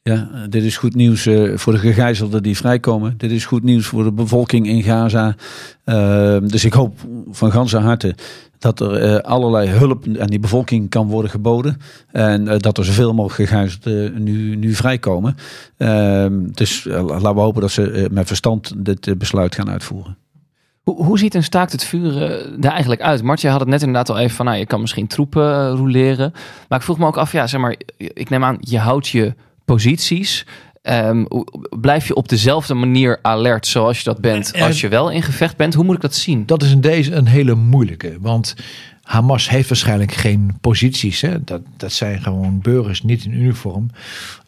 [0.10, 3.14] Ja, eh, dit is goed nieuws eh, voor de gegijzelden die vrijkomen.
[3.18, 5.36] Dit is goed nieuws voor de bevolking in Gaza.
[5.86, 6.98] Uh, dus ik hoop
[7.32, 8.16] van ganse harte
[8.60, 11.78] dat er uh, allerlei hulp aan die bevolking kan worden geboden.
[12.12, 15.36] En dat er zoveel mogelijk gegijzelden nu, nu vrijkomen.
[16.52, 20.18] Dus laten we hopen dat ze met verstand dit besluit gaan uitvoeren.
[20.84, 23.24] Hoe, hoe ziet een staakt het vuren er eigenlijk uit?
[23.24, 26.32] Martje had het net inderdaad al even van, nou, je kan misschien troepen roleren.
[26.70, 29.34] Maar ik vroeg me ook af, ja, zeg maar, ik neem aan, je houdt je
[29.66, 30.46] posities.
[30.84, 31.28] Um,
[31.80, 35.58] blijf je op dezelfde manier alert zoals je dat bent als je wel in gevecht
[35.58, 35.74] bent?
[35.74, 36.46] Hoe moet ik dat zien?
[36.46, 38.18] Dat is in deze een hele moeilijke.
[38.20, 38.56] Want
[39.02, 41.22] Hamas heeft waarschijnlijk geen posities.
[41.22, 41.44] Hè?
[41.44, 43.90] Dat, dat zijn gewoon burgers niet in uniform.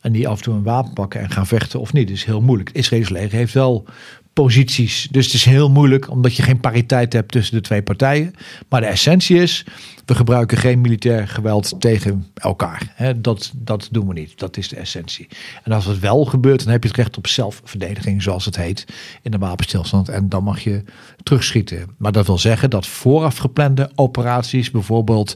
[0.01, 2.07] En die af en toe een wapen pakken en gaan vechten of niet.
[2.07, 2.69] Dat is heel moeilijk.
[2.69, 3.85] Het Israëlische leger heeft wel
[4.43, 5.07] posities.
[5.11, 8.33] Dus het is heel moeilijk omdat je geen pariteit hebt tussen de twee partijen.
[8.69, 9.65] Maar de essentie is,
[10.05, 13.13] we gebruiken geen militair geweld tegen elkaar.
[13.15, 14.39] dat, dat doen we niet.
[14.39, 15.27] Dat is de essentie.
[15.63, 18.85] En als het wel gebeurt, dan heb je het recht op zelfverdediging, zoals het heet,
[19.21, 20.09] in de wapenstilstand.
[20.09, 20.83] En dan mag je
[21.23, 21.95] terugschieten.
[21.97, 25.35] Maar dat wil zeggen dat vooraf geplande operaties, bijvoorbeeld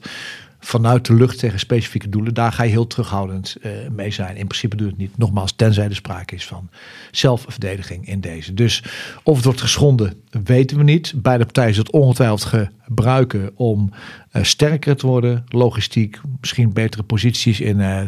[0.63, 4.37] vanuit de lucht tegen specifieke doelen, daar ga je heel terughoudend uh, mee zijn.
[4.37, 5.17] In principe doet het niet.
[5.17, 6.69] Nogmaals, tenzij er sprake is van
[7.11, 8.53] zelfverdediging in deze.
[8.53, 8.83] Dus
[9.23, 11.13] of het wordt geschonden, weten we niet.
[11.15, 13.91] Beide partijen zullen het ongetwijfeld gebruiken om
[14.33, 18.01] uh, sterker te worden, logistiek, misschien betere posities in uh,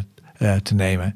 [0.56, 1.16] te nemen.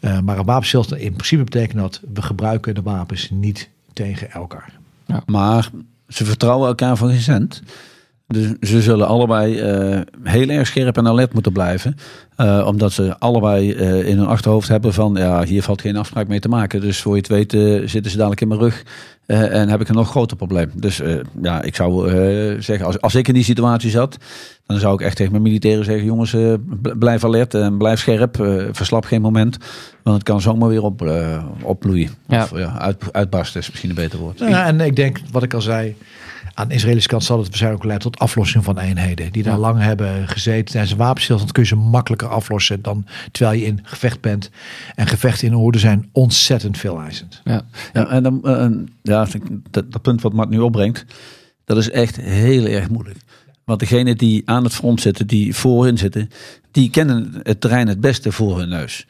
[0.00, 4.72] maar een wapenstilstand in principe betekent dat we gebruiken de wapens niet tegen elkaar.
[5.06, 5.22] Ja.
[5.26, 5.70] Maar
[6.08, 7.62] ze vertrouwen elkaar van geen cent.
[8.34, 11.96] Dus ze zullen allebei uh, heel erg scherp en alert moeten blijven.
[12.40, 16.28] Uh, omdat ze allebei uh, in hun achterhoofd hebben van ja, hier valt geen afspraak
[16.28, 16.80] mee te maken.
[16.80, 17.50] Dus voor je het weet
[17.90, 18.82] zitten ze dadelijk in mijn rug
[19.26, 20.70] en heb ik een nog groter probleem.
[20.74, 21.02] Dus
[21.42, 22.10] ja, ik zou
[22.62, 24.16] zeggen, als, als ik in die situatie zat,
[24.66, 26.36] dan zou ik echt tegen mijn militairen zeggen: jongens,
[26.98, 28.36] blijf alert en blijf scherp.
[28.72, 29.56] verslap geen moment,
[30.02, 31.12] want het kan zomaar weer op,
[31.62, 32.10] opbloeien.
[32.28, 32.42] Ja.
[32.42, 34.38] Of ja, uit, uitbarsten is misschien een beter woord.
[34.38, 35.96] Ja, en ik denk, wat ik al zei
[36.54, 39.32] aan de Israëlische kant zal het waarschijnlijk ook leiden tot aflossing van eenheden.
[39.32, 40.64] Die daar lang hebben gezeten.
[40.64, 44.50] Tijdens een wapenstilstand kun je ze makkelijker aflossen dan terwijl je in gevecht bent.
[44.94, 47.40] En gevechten in orde zijn ontzettend veel eisend.
[47.44, 48.66] Ja, ja en dan, uh,
[49.02, 49.26] ja,
[49.70, 51.04] dat, dat punt wat Mart nu opbrengt,
[51.64, 53.18] dat is echt heel erg moeilijk.
[53.64, 56.28] Want degene die aan het front zitten, die voorin zitten,
[56.70, 59.06] die kennen het terrein het beste voor hun neus.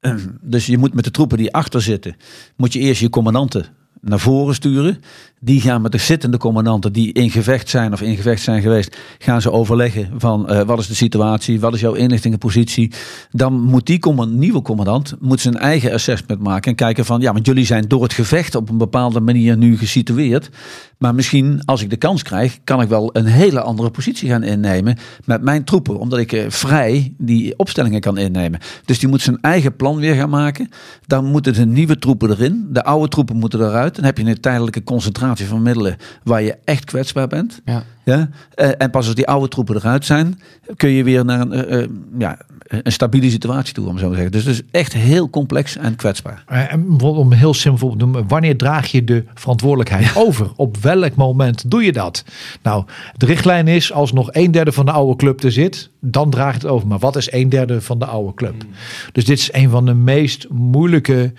[0.40, 2.16] Dus je moet met de troepen die achter zitten,
[2.56, 3.66] moet je eerst je commandanten
[4.00, 5.00] naar voren sturen.
[5.40, 8.96] Die gaan met de zittende commandanten die in gevecht zijn of in gevecht zijn geweest,
[9.18, 12.92] gaan ze overleggen van uh, wat is de situatie, wat is jouw inlichtingenpositie.
[13.30, 17.46] Dan moet die nieuwe commandant moet zijn eigen assessment maken en kijken van ja, want
[17.46, 20.50] jullie zijn door het gevecht op een bepaalde manier nu gesitueerd.
[20.98, 24.42] Maar misschien als ik de kans krijg, kan ik wel een hele andere positie gaan
[24.42, 28.60] innemen met mijn troepen, omdat ik uh, vrij die opstellingen kan innemen.
[28.84, 30.68] Dus die moet zijn eigen plan weer gaan maken.
[31.06, 33.94] Dan moeten de nieuwe troepen erin, de oude troepen moeten eruit.
[33.94, 37.60] Dan heb je een tijdelijke concentratie van middelen waar je echt kwetsbaar bent.
[37.64, 37.84] Ja.
[38.08, 38.28] Ja?
[38.56, 40.40] Uh, en pas als die oude troepen eruit zijn,
[40.76, 41.88] kun je weer naar een, uh, uh,
[42.18, 44.32] ja, een stabiele situatie toe, om zo te zeggen.
[44.32, 46.44] Dus het is echt heel complex en kwetsbaar.
[46.46, 50.50] En om heel simpel te noemen, wanneer draag je de verantwoordelijkheid over?
[50.56, 52.24] Op welk moment doe je dat?
[52.62, 52.84] Nou,
[53.16, 56.52] de richtlijn is, als nog een derde van de oude club er zit, dan draag
[56.52, 56.88] je het over.
[56.88, 58.62] Maar wat is een derde van de oude club?
[58.62, 58.70] Hmm.
[59.12, 61.32] Dus dit is een van de meest moeilijke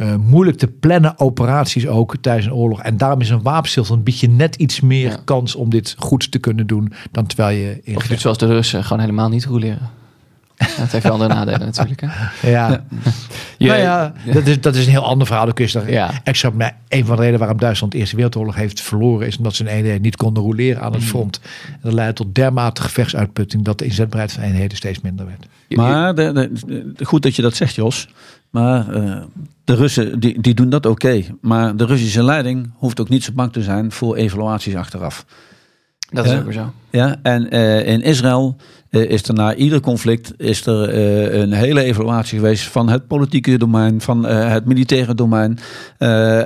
[0.00, 2.82] uh, moeilijk te plannen operaties ook tijdens een oorlog.
[2.82, 6.38] En daarom is een wapenstilstand biedt je net iets meer kans om dit goed te
[6.38, 7.96] kunnen doen dan terwijl je in.
[7.96, 9.90] Of je zoals de Russen gewoon helemaal niet roleren.
[10.78, 12.00] Dat heeft wel andere nadelen natuurlijk.
[12.06, 12.50] Hè?
[12.50, 12.68] Ja.
[13.58, 13.66] ja.
[13.66, 15.52] nou ja, dat is, dat is een heel ander verhaal.
[15.52, 16.10] Kun je ja.
[16.24, 16.50] extra.
[16.50, 19.62] Maar een van de redenen waarom Duitsland de Eerste Wereldoorlog heeft verloren, is omdat ze
[19.62, 21.06] een eenheid niet konden roleren aan het mm.
[21.06, 21.40] front.
[21.66, 25.46] En dat leidde tot dermate gevechtsuitputting dat de inzetbaarheid van eenheden steeds minder werd.
[25.68, 26.50] Maar de,
[26.96, 28.08] de, goed dat je dat zegt, Jos.
[28.50, 29.16] Maar uh,
[29.64, 31.22] de Russen die, die doen dat oké.
[31.40, 35.24] Maar de Russische leiding hoeft ook niet zo bang te zijn voor evaluaties achteraf.
[36.10, 36.72] Dat is ook zo.
[36.90, 38.56] Ja, en uh, in Israël
[38.90, 43.06] uh, is er na ieder conflict is er uh, een hele evaluatie geweest van het
[43.06, 45.58] politieke domein, van het militaire domein.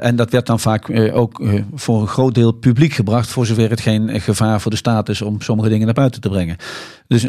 [0.00, 1.42] en dat werd dan vaak ook
[1.74, 5.22] voor een groot deel publiek gebracht, voor zover het geen gevaar voor de staat is
[5.22, 6.56] om sommige dingen naar buiten te brengen.
[7.06, 7.22] Dus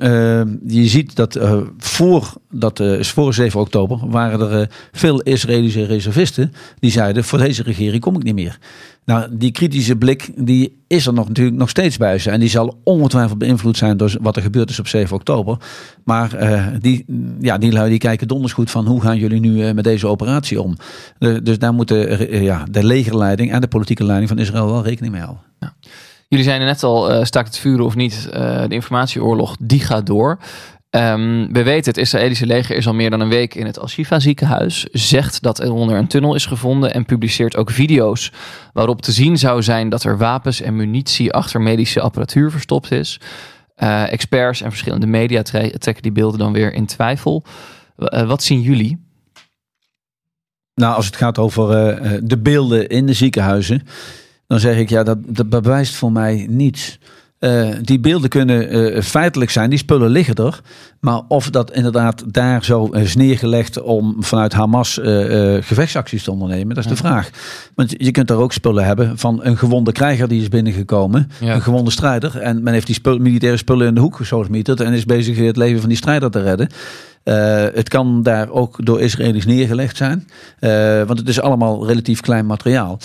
[0.67, 1.39] je ziet dat
[1.78, 8.01] voor, dat, voor 7 oktober waren er veel Israëlische reservisten die zeiden: voor deze regering
[8.01, 8.59] kom ik niet meer.
[9.05, 12.30] Nou, die kritische blik die is er nog, natuurlijk nog steeds bij ze.
[12.30, 15.57] En die zal ongetwijfeld beïnvloed zijn door wat er gebeurd is op 7 oktober.
[16.03, 17.05] Maar uh, die,
[17.39, 20.07] ja, die lui die kijken donders goed van hoe gaan jullie nu uh, met deze
[20.07, 20.76] operatie om.
[21.19, 24.84] Uh, dus daar moeten uh, ja, de legerleiding en de politieke leiding van Israël wel
[24.84, 25.43] rekening mee houden.
[25.59, 25.73] Ja.
[26.28, 30.38] Jullie zeiden net al, staakt het vuren of niet, de informatieoorlog, die gaat door.
[30.89, 34.19] Ehm, we weten, het Israëlische leger is al meer dan een week in het Al-Shifa
[34.19, 34.84] ziekenhuis.
[34.91, 38.32] Zegt dat er onder een tunnel is gevonden en publiceert ook video's
[38.73, 43.19] waarop te zien zou zijn dat er wapens en munitie achter medische apparatuur verstopt is.
[43.76, 47.43] Eh, experts en verschillende media tre- trekken die beelden dan weer in twijfel.
[47.97, 49.03] Eh, wat zien jullie?
[50.76, 53.88] Nou, als het gaat over eh, eh, de beelden in de ziekenhuizen,
[54.48, 57.00] dan zeg ik ja, dat, dat bewijst voor mij niets.
[57.39, 60.60] Eh, die beelden kunnen eh, feitelijk zijn, die spullen liggen er.
[61.00, 65.08] Maar of dat inderdaad daar zo is neergelegd om vanuit Hamas eh,
[65.62, 67.30] gevechtsacties te ondernemen, dat is de vraag.
[67.76, 71.54] Want je kunt daar ook spullen hebben van een gewonde krijger die is binnengekomen, Ja.
[71.54, 72.38] een gewonde strijder.
[72.38, 75.58] En men heeft die spul, militaire spullen in de hoek gesodemieterd en is bezig het
[75.58, 76.70] leven van die strijder te redden.
[77.74, 80.28] Het kan daar ook door Israëli's neergelegd zijn.
[81.08, 83.00] Want het is allemaal relatief klein materiaal.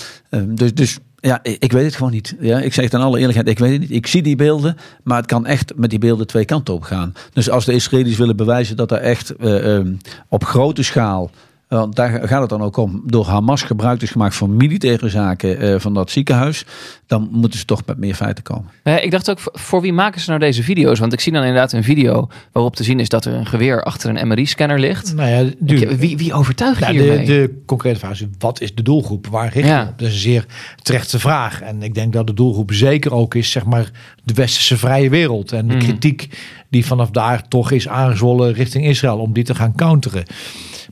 [0.47, 2.35] Dus, dus ja, ik, weet het gewoon niet.
[2.39, 3.91] Ja, ik zeg het in alle eerlijkheid, ik weet het niet.
[3.91, 7.13] Ik zie die beelden, maar het kan echt met die beelden twee kanten op gaan.
[7.33, 9.93] Dus als de Israëli's willen bewijzen dat er echt eh, ehm,
[10.27, 11.31] op grote schaal...
[11.77, 13.01] Want daar gaat het dan ook om.
[13.05, 16.65] Door Hamas gebruik is gemaakt voor militaire zaken eh, van dat ziekenhuis.
[17.07, 18.69] Dan moeten ze toch met meer feiten komen.
[18.83, 20.99] Ik dacht ook, voor- wie maken ze nou deze video's?
[20.99, 23.83] Want ik zie dan inderdaad een video waarop te zien is dat er een geweer
[23.83, 25.15] achter een MRI-scanner ligt.
[25.15, 27.17] Nou ja, duur- Wie, wie overtuigt Nou, hiermee?
[27.17, 29.27] de, de concrete vraag is, wat is de doelgroep?
[29.27, 29.81] Waar richt je Ja.
[29.81, 29.99] op?
[29.99, 30.45] Dat is een zeer
[30.81, 31.61] terechte vraag.
[31.61, 33.91] En ik denk dat de doelgroep zeker ook is, zeg maar,
[34.23, 35.51] de westerse vrije wereld.
[35.51, 35.83] En de Mhm.
[35.83, 36.37] kritiek
[36.69, 40.23] die vanaf daar toch is aangezwollen richting Israël, om die te gaan counteren.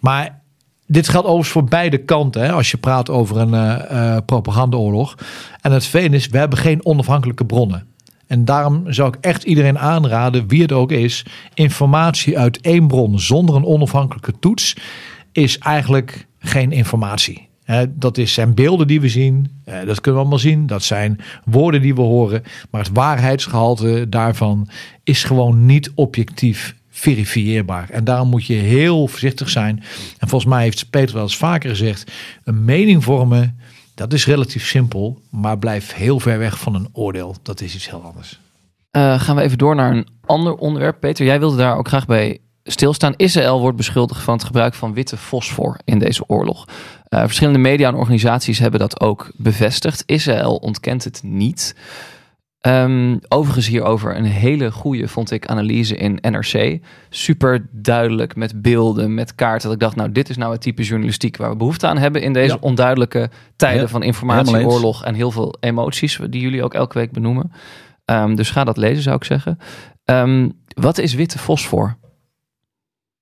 [0.01, 0.39] Maar
[0.92, 5.16] dit geldt overigens voor beide kanten, hè, als je praat over een eh, propagandaoorlog.
[5.62, 7.88] En het veen is, we hebben geen onafhankelijke bronnen.
[8.28, 13.20] En daarom zou ik echt iedereen aanraden, wie het ook is, informatie uit één bron
[13.20, 14.76] zonder een onafhankelijke toets
[15.32, 17.48] is eigenlijk geen informatie.
[17.90, 20.68] Dat zijn beelden die we zien, eh, dat kunnen we allemaal zien.
[20.68, 22.44] Dat zijn woorden die we horen.
[22.70, 24.70] Maar het waarheidsgehalte daarvan
[25.04, 27.89] is gewoon niet objectief verifieerbaar.
[27.89, 29.84] En daarom moet je heel voorzichtig zijn.
[30.18, 32.12] En volgens mij heeft Peter wel eens vaker gezegd:
[32.43, 33.60] een mening vormen,
[33.95, 37.36] dat is relatief simpel, maar blijf heel ver weg van een oordeel.
[37.43, 38.39] Dat is iets heel anders.
[38.91, 41.00] Eh, gaan we even door naar een ander onderwerp.
[41.00, 43.14] Peter, jij wilde daar ook graag bij stilstaan.
[43.16, 46.68] Israël wordt beschuldigd van het gebruik van witte fosfor in deze oorlog.
[47.04, 50.04] Eh, verschillende media en organisaties hebben dat ook bevestigd.
[50.06, 51.76] Israël ontkent het niet.
[52.60, 56.80] Ehm, overigens hierover een hele goede, vond ik, analyse in NRC.
[57.10, 59.64] Super duidelijk met beelden, met kaarten.
[59.64, 62.22] Dat ik dacht, nou, dit is nou het type journalistiek waar we behoefte aan hebben
[62.22, 62.57] in deze Ja.
[62.62, 67.51] onduidelijke tijden Ja, van informatieoorlog en heel veel emoties, die jullie ook elke week benoemen.
[68.05, 69.60] Ehm, dus ga dat lezen, zou ik zeggen.
[70.05, 71.97] Ehm, wat is witte fosfor?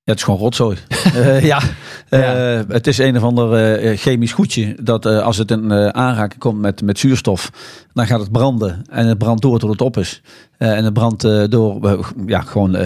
[0.08, 0.76] Ja, het is gewoon rotzooi.
[1.14, 1.60] Eh, ja,
[2.08, 6.60] Eh, het is een of ander eh, chemisch goedje dat als het in aanraking komt
[6.60, 7.50] met, met zuurstof,
[7.92, 8.82] dan gaat het branden.
[8.90, 10.22] En het brandt door tot het op is.
[10.58, 12.76] En het brandt door, ja, gewoon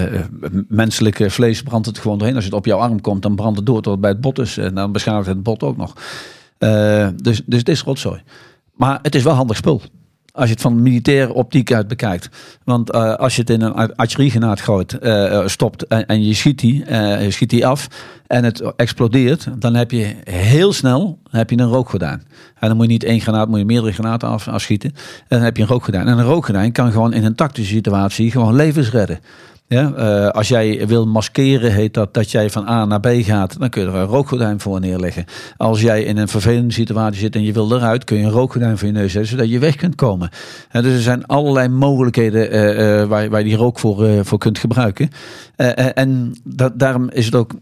[0.69, 2.37] menselijke vlees brandt het gewoon doorheen.
[2.37, 4.39] Als het op jouw arm komt, dan brandt het door tot het bij het bot
[4.39, 4.59] is.
[4.59, 5.93] En dan beschadigt het bot ook nog.
[7.23, 8.23] Dus, dus het is rotzooi.
[8.75, 9.83] Maar het is wel handig spul.
[10.33, 12.29] Als je het van militaire optiek uit bekijkt.
[12.65, 16.59] Want eh, als je het in een artilleriegenaat gooit, eh, stopt en, en je schiet
[16.59, 16.85] die,
[17.29, 17.89] schiet die af
[18.27, 22.23] en het explodeert, dan heb je heel snel heb je een rookgordijn.
[22.59, 24.91] En dan moet je niet één granaat, moet je meerdere granaten af, afschieten.
[24.91, 26.07] En dan heb je een rookgordijn.
[26.07, 29.21] En een rookgordijn kan gewoon in een tactische situatie gewoon levens redden.
[29.73, 33.59] Ja, eh, als jij wil maskeren, heet dat dat jij van A naar B gaat,
[33.59, 35.25] dan kun je er een rookgordijn voor neerleggen.
[35.57, 38.79] Als jij in een vervelende situatie zit en je wil eruit, kun je een rookgordijn
[38.79, 40.31] voor je neus zetten, zodat je weg kunt komen.
[40.69, 44.39] En dus er zijn allerlei mogelijkheden eh, eh, waar, waar je die rook voor, voor
[44.39, 45.11] kunt gebruiken.
[45.95, 47.53] En dat, daarom is het ook.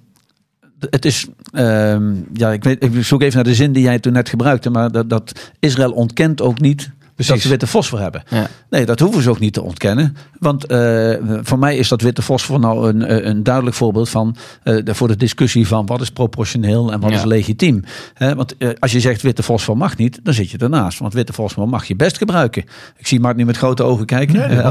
[0.90, 4.12] Het is, ehm, ja, ik, weet, ik zoek even naar de zin die jij toen
[4.12, 6.90] net gebruikte, maar dat, dat Israël ontkent ook niet
[7.26, 8.22] dat ze witte fosfor hebben.
[8.28, 8.46] Ja.
[8.70, 10.16] Nee, dat hoeven ze ook niet te ontkennen.
[10.38, 14.76] Want eh, voor mij is dat witte fosfor nou een, een duidelijk voorbeeld van eh,
[14.84, 17.16] de- voor de discussie van wat is proportioneel en wat Ja.
[17.16, 17.84] is legitiem.
[18.14, 20.98] Hè, want eh, als je zegt witte fosfor mag niet, dan zit je ernaast.
[20.98, 22.62] Want witte fosfor mag je best gebruiken.
[22.96, 24.34] Ik zie Mark nu met grote ogen kijken.
[24.34, 24.64] Nee, Eh,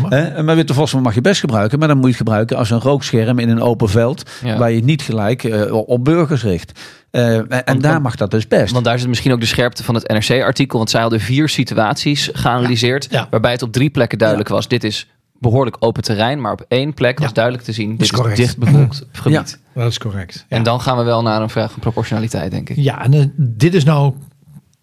[0.00, 0.42] mag.
[0.44, 2.80] maar witte fosfor mag je best gebruiken, maar dan moet je het gebruiken als een
[2.80, 4.58] rookscherm in een open veld, Ja.
[4.58, 6.80] waar je niet gelijk eh, op burgers richt.
[7.14, 8.72] Eh, en en daar mag dat dus best.
[8.72, 10.78] Want daar zit misschien ook de scherpte van het NRC-artikel.
[10.78, 13.06] Want zij hadden vier situaties geanalyseerd.
[13.10, 13.26] Ja, ja.
[13.30, 14.68] Waarbij het op drie plekken duidelijk was.
[14.68, 15.08] Dit is
[15.38, 16.40] behoorlijk open terrein.
[16.40, 17.34] Maar op één plek was Ja.
[17.34, 17.96] duidelijk te zien.
[17.96, 19.60] Dit is dichtbevolkt gebied.
[19.74, 20.46] Dat is correct.
[20.48, 20.56] Ja.
[20.56, 22.76] En dan gaan we wel naar een vraag van proportionaliteit, denk ik.
[22.76, 24.14] Ja, en eh, dit is nou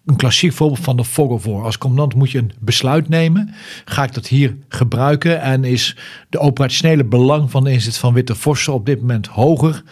[0.04, 1.04] een klassiek voorbeeld van de
[1.42, 1.62] war.
[1.62, 3.54] Als commandant moet je een besluit nemen.
[3.84, 5.40] Ga ik dat hier gebruiken?
[5.40, 5.96] En is
[6.28, 9.82] de operationele belang van de inzet van witte forsen op dit moment hoger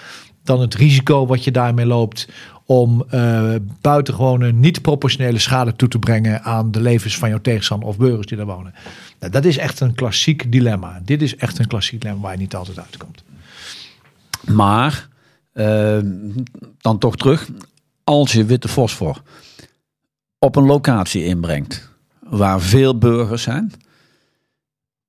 [0.43, 2.29] dan het risico wat je daarmee loopt
[2.65, 7.89] om eh buitengewone niet proportionele schade toe te brengen aan de levens van jouw tegenstander
[7.89, 8.75] of burgers die daar wonen.
[9.19, 11.01] Nou, dat is echt een klassiek dilemma.
[11.05, 13.23] Dit is echt een klassiek dilemma waar je niet altijd uitkomt.
[14.47, 15.09] Maar,
[15.53, 15.99] eh,
[16.79, 17.49] dan toch terug.
[18.05, 19.23] Als je witte fosfor
[20.39, 23.73] op een locatie inbrengt waar veel burgers zijn,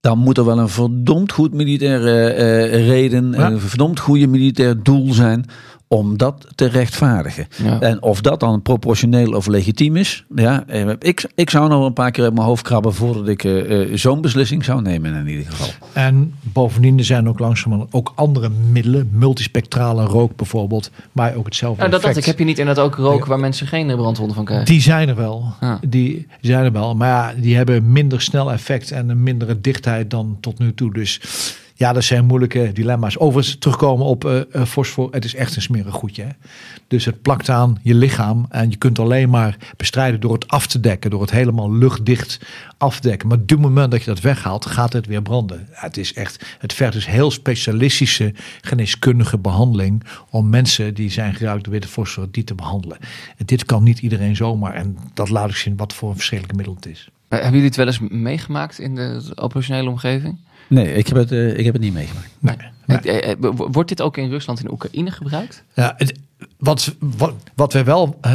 [0.02, 3.52] dan moet er wel een verdomd goed militaire eh, reden, Ja.
[3.52, 5.46] een verdomd goede militair doel zijn
[5.92, 7.48] om dat te rechtvaardigen.
[7.64, 7.80] Ja.
[7.80, 11.94] En of dat dan proportioneel of legitiem is, ja, eh, ik, ik zou nog een
[11.94, 15.28] paar keer uit mijn hoofd krabben voordat ik eh, eh, zo'n beslissing zou nemen in
[15.28, 15.68] ieder geval.
[15.94, 21.80] En bovendien er zijn ook langzamerhand ook andere middelen, multispectrale rook bijvoorbeeld, maar ook hetzelfde
[21.80, 22.26] Nou, dat, dat, effect.
[22.26, 24.68] ik heb je niet inderdaad ook rook waar mensen geen brandwonden van krijgen.
[24.68, 25.54] Die zijn er wel.
[25.62, 25.80] Ja.
[25.88, 26.96] Die zijn er wel.
[26.96, 30.94] Maar ja, die hebben minder snel effect en een mindere dichtheid dan tot nu toe.
[30.94, 31.22] Dus
[31.82, 33.18] ja, dat zijn moeilijke dilemma's.
[33.18, 35.08] Overigens, terugkomen op eh eh, fosfor.
[35.12, 36.24] Het is echt een smerig goedje.
[36.24, 36.30] Hè?
[36.88, 38.46] Dus het plakt aan je lichaam.
[38.50, 41.10] En je kunt alleen maar bestrijden door het af te dekken.
[41.10, 42.40] Door het helemaal luchtdicht
[42.78, 43.28] af te dekken.
[43.28, 45.68] Maar op het moment dat je dat weghaalt, gaat het weer branden.
[45.72, 50.04] Het is echt, het vergt dus heel specialistische geneeskundige behandeling.
[50.30, 52.98] Om mensen die zijn geraakt door witte fosfor, die te behandelen.
[53.38, 54.74] En dit kan niet iedereen zomaar.
[54.74, 57.10] En dat laat ik zien wat voor een verschrikkelijk middel het is.
[57.32, 60.38] Eh, Hebben jullie het wel eens meegemaakt in de operationele omgeving?
[60.68, 62.30] Nee, ik heb het, eh, ik heb het niet meegemaakt.
[62.40, 62.56] Nee.
[62.86, 63.22] nee.
[63.22, 65.64] Eh, Wordt dit ook in Rusland en Oekraïne gebruikt?
[65.74, 66.20] Ja, het,
[66.58, 68.34] wat, wat, wat wij wel eh,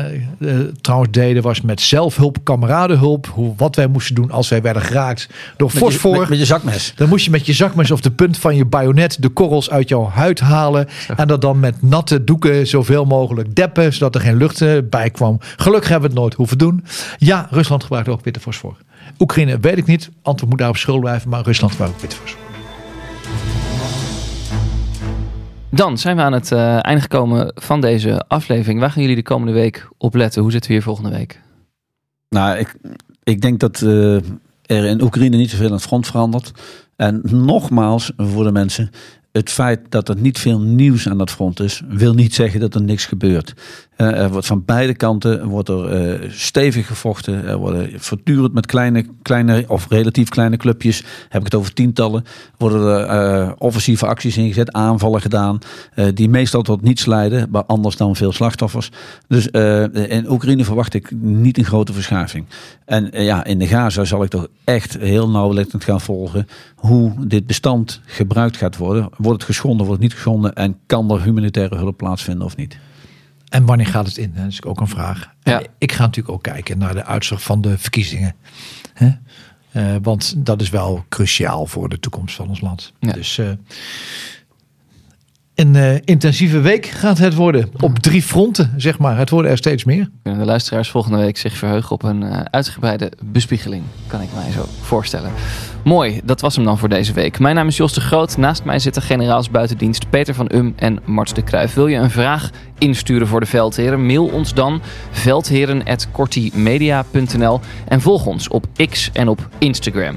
[0.81, 3.27] trouwens deden was met zelfhulp, kameradenhulp.
[3.27, 6.19] Hoe, wat wij moesten doen als wij werden geraakt door Met je, fosfor.
[6.19, 6.93] met, met je zakmes.
[6.97, 9.89] Dan moest je met je zakmes of de punt van je bajonet de korrels uit
[9.89, 10.89] jouw huid halen.
[11.17, 15.11] En dat dan met natte doeken zoveel mogelijk deppen, zodat er geen lucht eh, bij
[15.11, 15.39] kwam.
[15.57, 16.85] Gelukkig hebben we het nooit hoeven doen.
[17.19, 18.77] Ja, Rusland gebruikt ook witte fosfor.
[19.19, 20.11] Oekraïne weet ik niet.
[20.23, 21.31] Antwoord moet daarop schuld blijven.
[21.31, 22.46] Maar Rusland gebruikt ook witte fosfor.
[25.71, 28.81] Dan zijn we aan het eh, einde gekomen van deze aflevering.
[28.81, 30.43] Waar gaan jullie de komende week op letten?
[30.43, 31.41] Hoe zitten we hier volgende week?
[32.29, 32.75] Nou, ik,
[33.23, 34.15] ik denk dat eh,
[34.63, 36.53] er in Oekraïne niet zoveel aan het front verandert.
[36.97, 38.91] En nogmaals, voor de mensen,
[39.33, 42.75] het feit dat er niet veel nieuws aan dat front is, wil niet zeggen dat
[42.75, 43.55] er niks gebeurt.
[43.97, 47.45] Eh, er wordt van beide kanten wordt er eh, stevig gevochten.
[47.45, 52.25] Er worden voortdurend met kleine, kleine of relatief kleine clubjes, heb ik het over tientallen,
[52.59, 55.59] worden er eh, offensieve acties ingezet, aanvallen gedaan,
[56.15, 58.91] die meestal tot niets leiden, maar anders dan veel slachtoffers.
[59.29, 59.47] Dus
[60.09, 62.45] in Oekraïne verwacht ik niet een grote verschuiving.
[62.85, 67.47] En ja, in de Gaza zal ik toch echt heel nauwlettend gaan volgen hoe dit
[67.47, 69.09] bestand gebruikt gaat worden.
[69.17, 72.79] Wordt het geschonden, wordt het niet geschonden en kan er humanitaire hulp plaatsvinden of niet?
[73.49, 74.33] En wanneer gaat het in?
[74.35, 75.35] Dat is ook een vraag.
[75.43, 75.63] Ja.
[75.79, 78.35] Ik ga natuurlijk ook kijken naar de uitslag van de verkiezingen.
[78.95, 79.11] Hè?
[79.73, 82.93] Eh, want dat is wel cruciaal voor de toekomst van ons land.
[82.99, 83.13] Ja.
[83.13, 83.51] Dus eh,
[85.57, 87.71] een eh, intensieve week gaat het worden.
[87.81, 89.19] Op drie fronten, zeg maar.
[89.19, 90.11] Het worden er steeds meer.
[90.23, 93.83] De luisteraars volgende week zich verheugen op een eh, uitgebreide bespiegeling?
[94.07, 95.31] Kan ik mij zo voorstellen.
[95.85, 97.39] Mooi, dat was hem dan voor deze week.
[97.39, 98.37] Mijn naam is Jos de Groot.
[98.37, 101.75] Naast mij zitten generaals buitendienst Peter van Um en Mart de Kruijf.
[101.75, 104.07] Wil je een vraag insturen voor de Veldheren?
[104.07, 104.81] Mail ons dan
[105.11, 110.17] veldheren.kortimedia.nl en volg ons op X en op Instagram.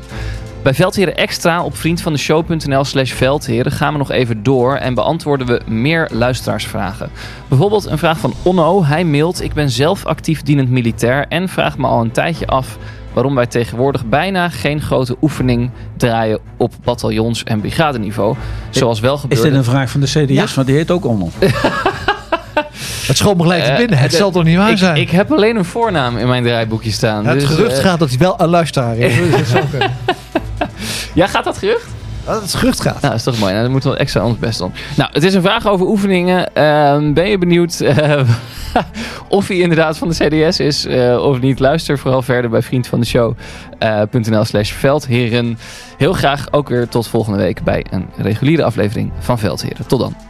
[0.62, 5.62] Bij Veldheren Extra op vriendvandeshow.nl slash veldheren gaan we nog even door en beantwoorden we
[5.66, 7.10] meer luisteraarsvragen.
[7.47, 8.84] Bijvoorbeeld een vraag van Onno.
[8.86, 12.78] Hij mailt, ik ben zelf actief dienend militair en vraag me al een tijdje af
[13.14, 18.36] waarom wij tegenwoordig bijna geen grote oefening draaien op bataljons- en brigadeniveau.
[18.70, 19.43] Zoals wel Is gebeurde.
[19.43, 20.32] dit een vraag van de CDS?
[20.34, 20.45] Ja.
[20.55, 21.30] Want die heet ook Onno.
[23.07, 23.97] Het schoot me gelijk te Eh, binnen.
[23.97, 24.95] Het de- zal toch niet waar ik, zijn?
[24.97, 27.26] ik heb alleen een voornaam in mijn draaiboekje staan.
[27.26, 29.16] het dus, gerucht eh, gaat dat hij wel een luisteraar is.
[29.16, 29.62] Dus dat.
[31.14, 31.88] Ja, gaat dat gerucht?
[32.26, 32.93] Dat het gerucht gaat.
[33.01, 33.51] Nou, dat is toch mooi.
[33.51, 34.74] Nou, dan moeten we extra ons best doen.
[34.97, 36.55] Nou, het is een vraag over oefeningen.
[36.55, 38.22] Ehm, ben je benieuwd eh,
[39.28, 41.60] of hij inderdaad van de CDS is eh, of niet?
[41.60, 45.57] Luister vooral verder bij vriendvandeshow.nl slash veldheren.
[45.97, 49.88] Heel graag ook weer tot volgende week bij een reguliere aflevering van Veldheren.
[49.88, 50.29] Tot dan.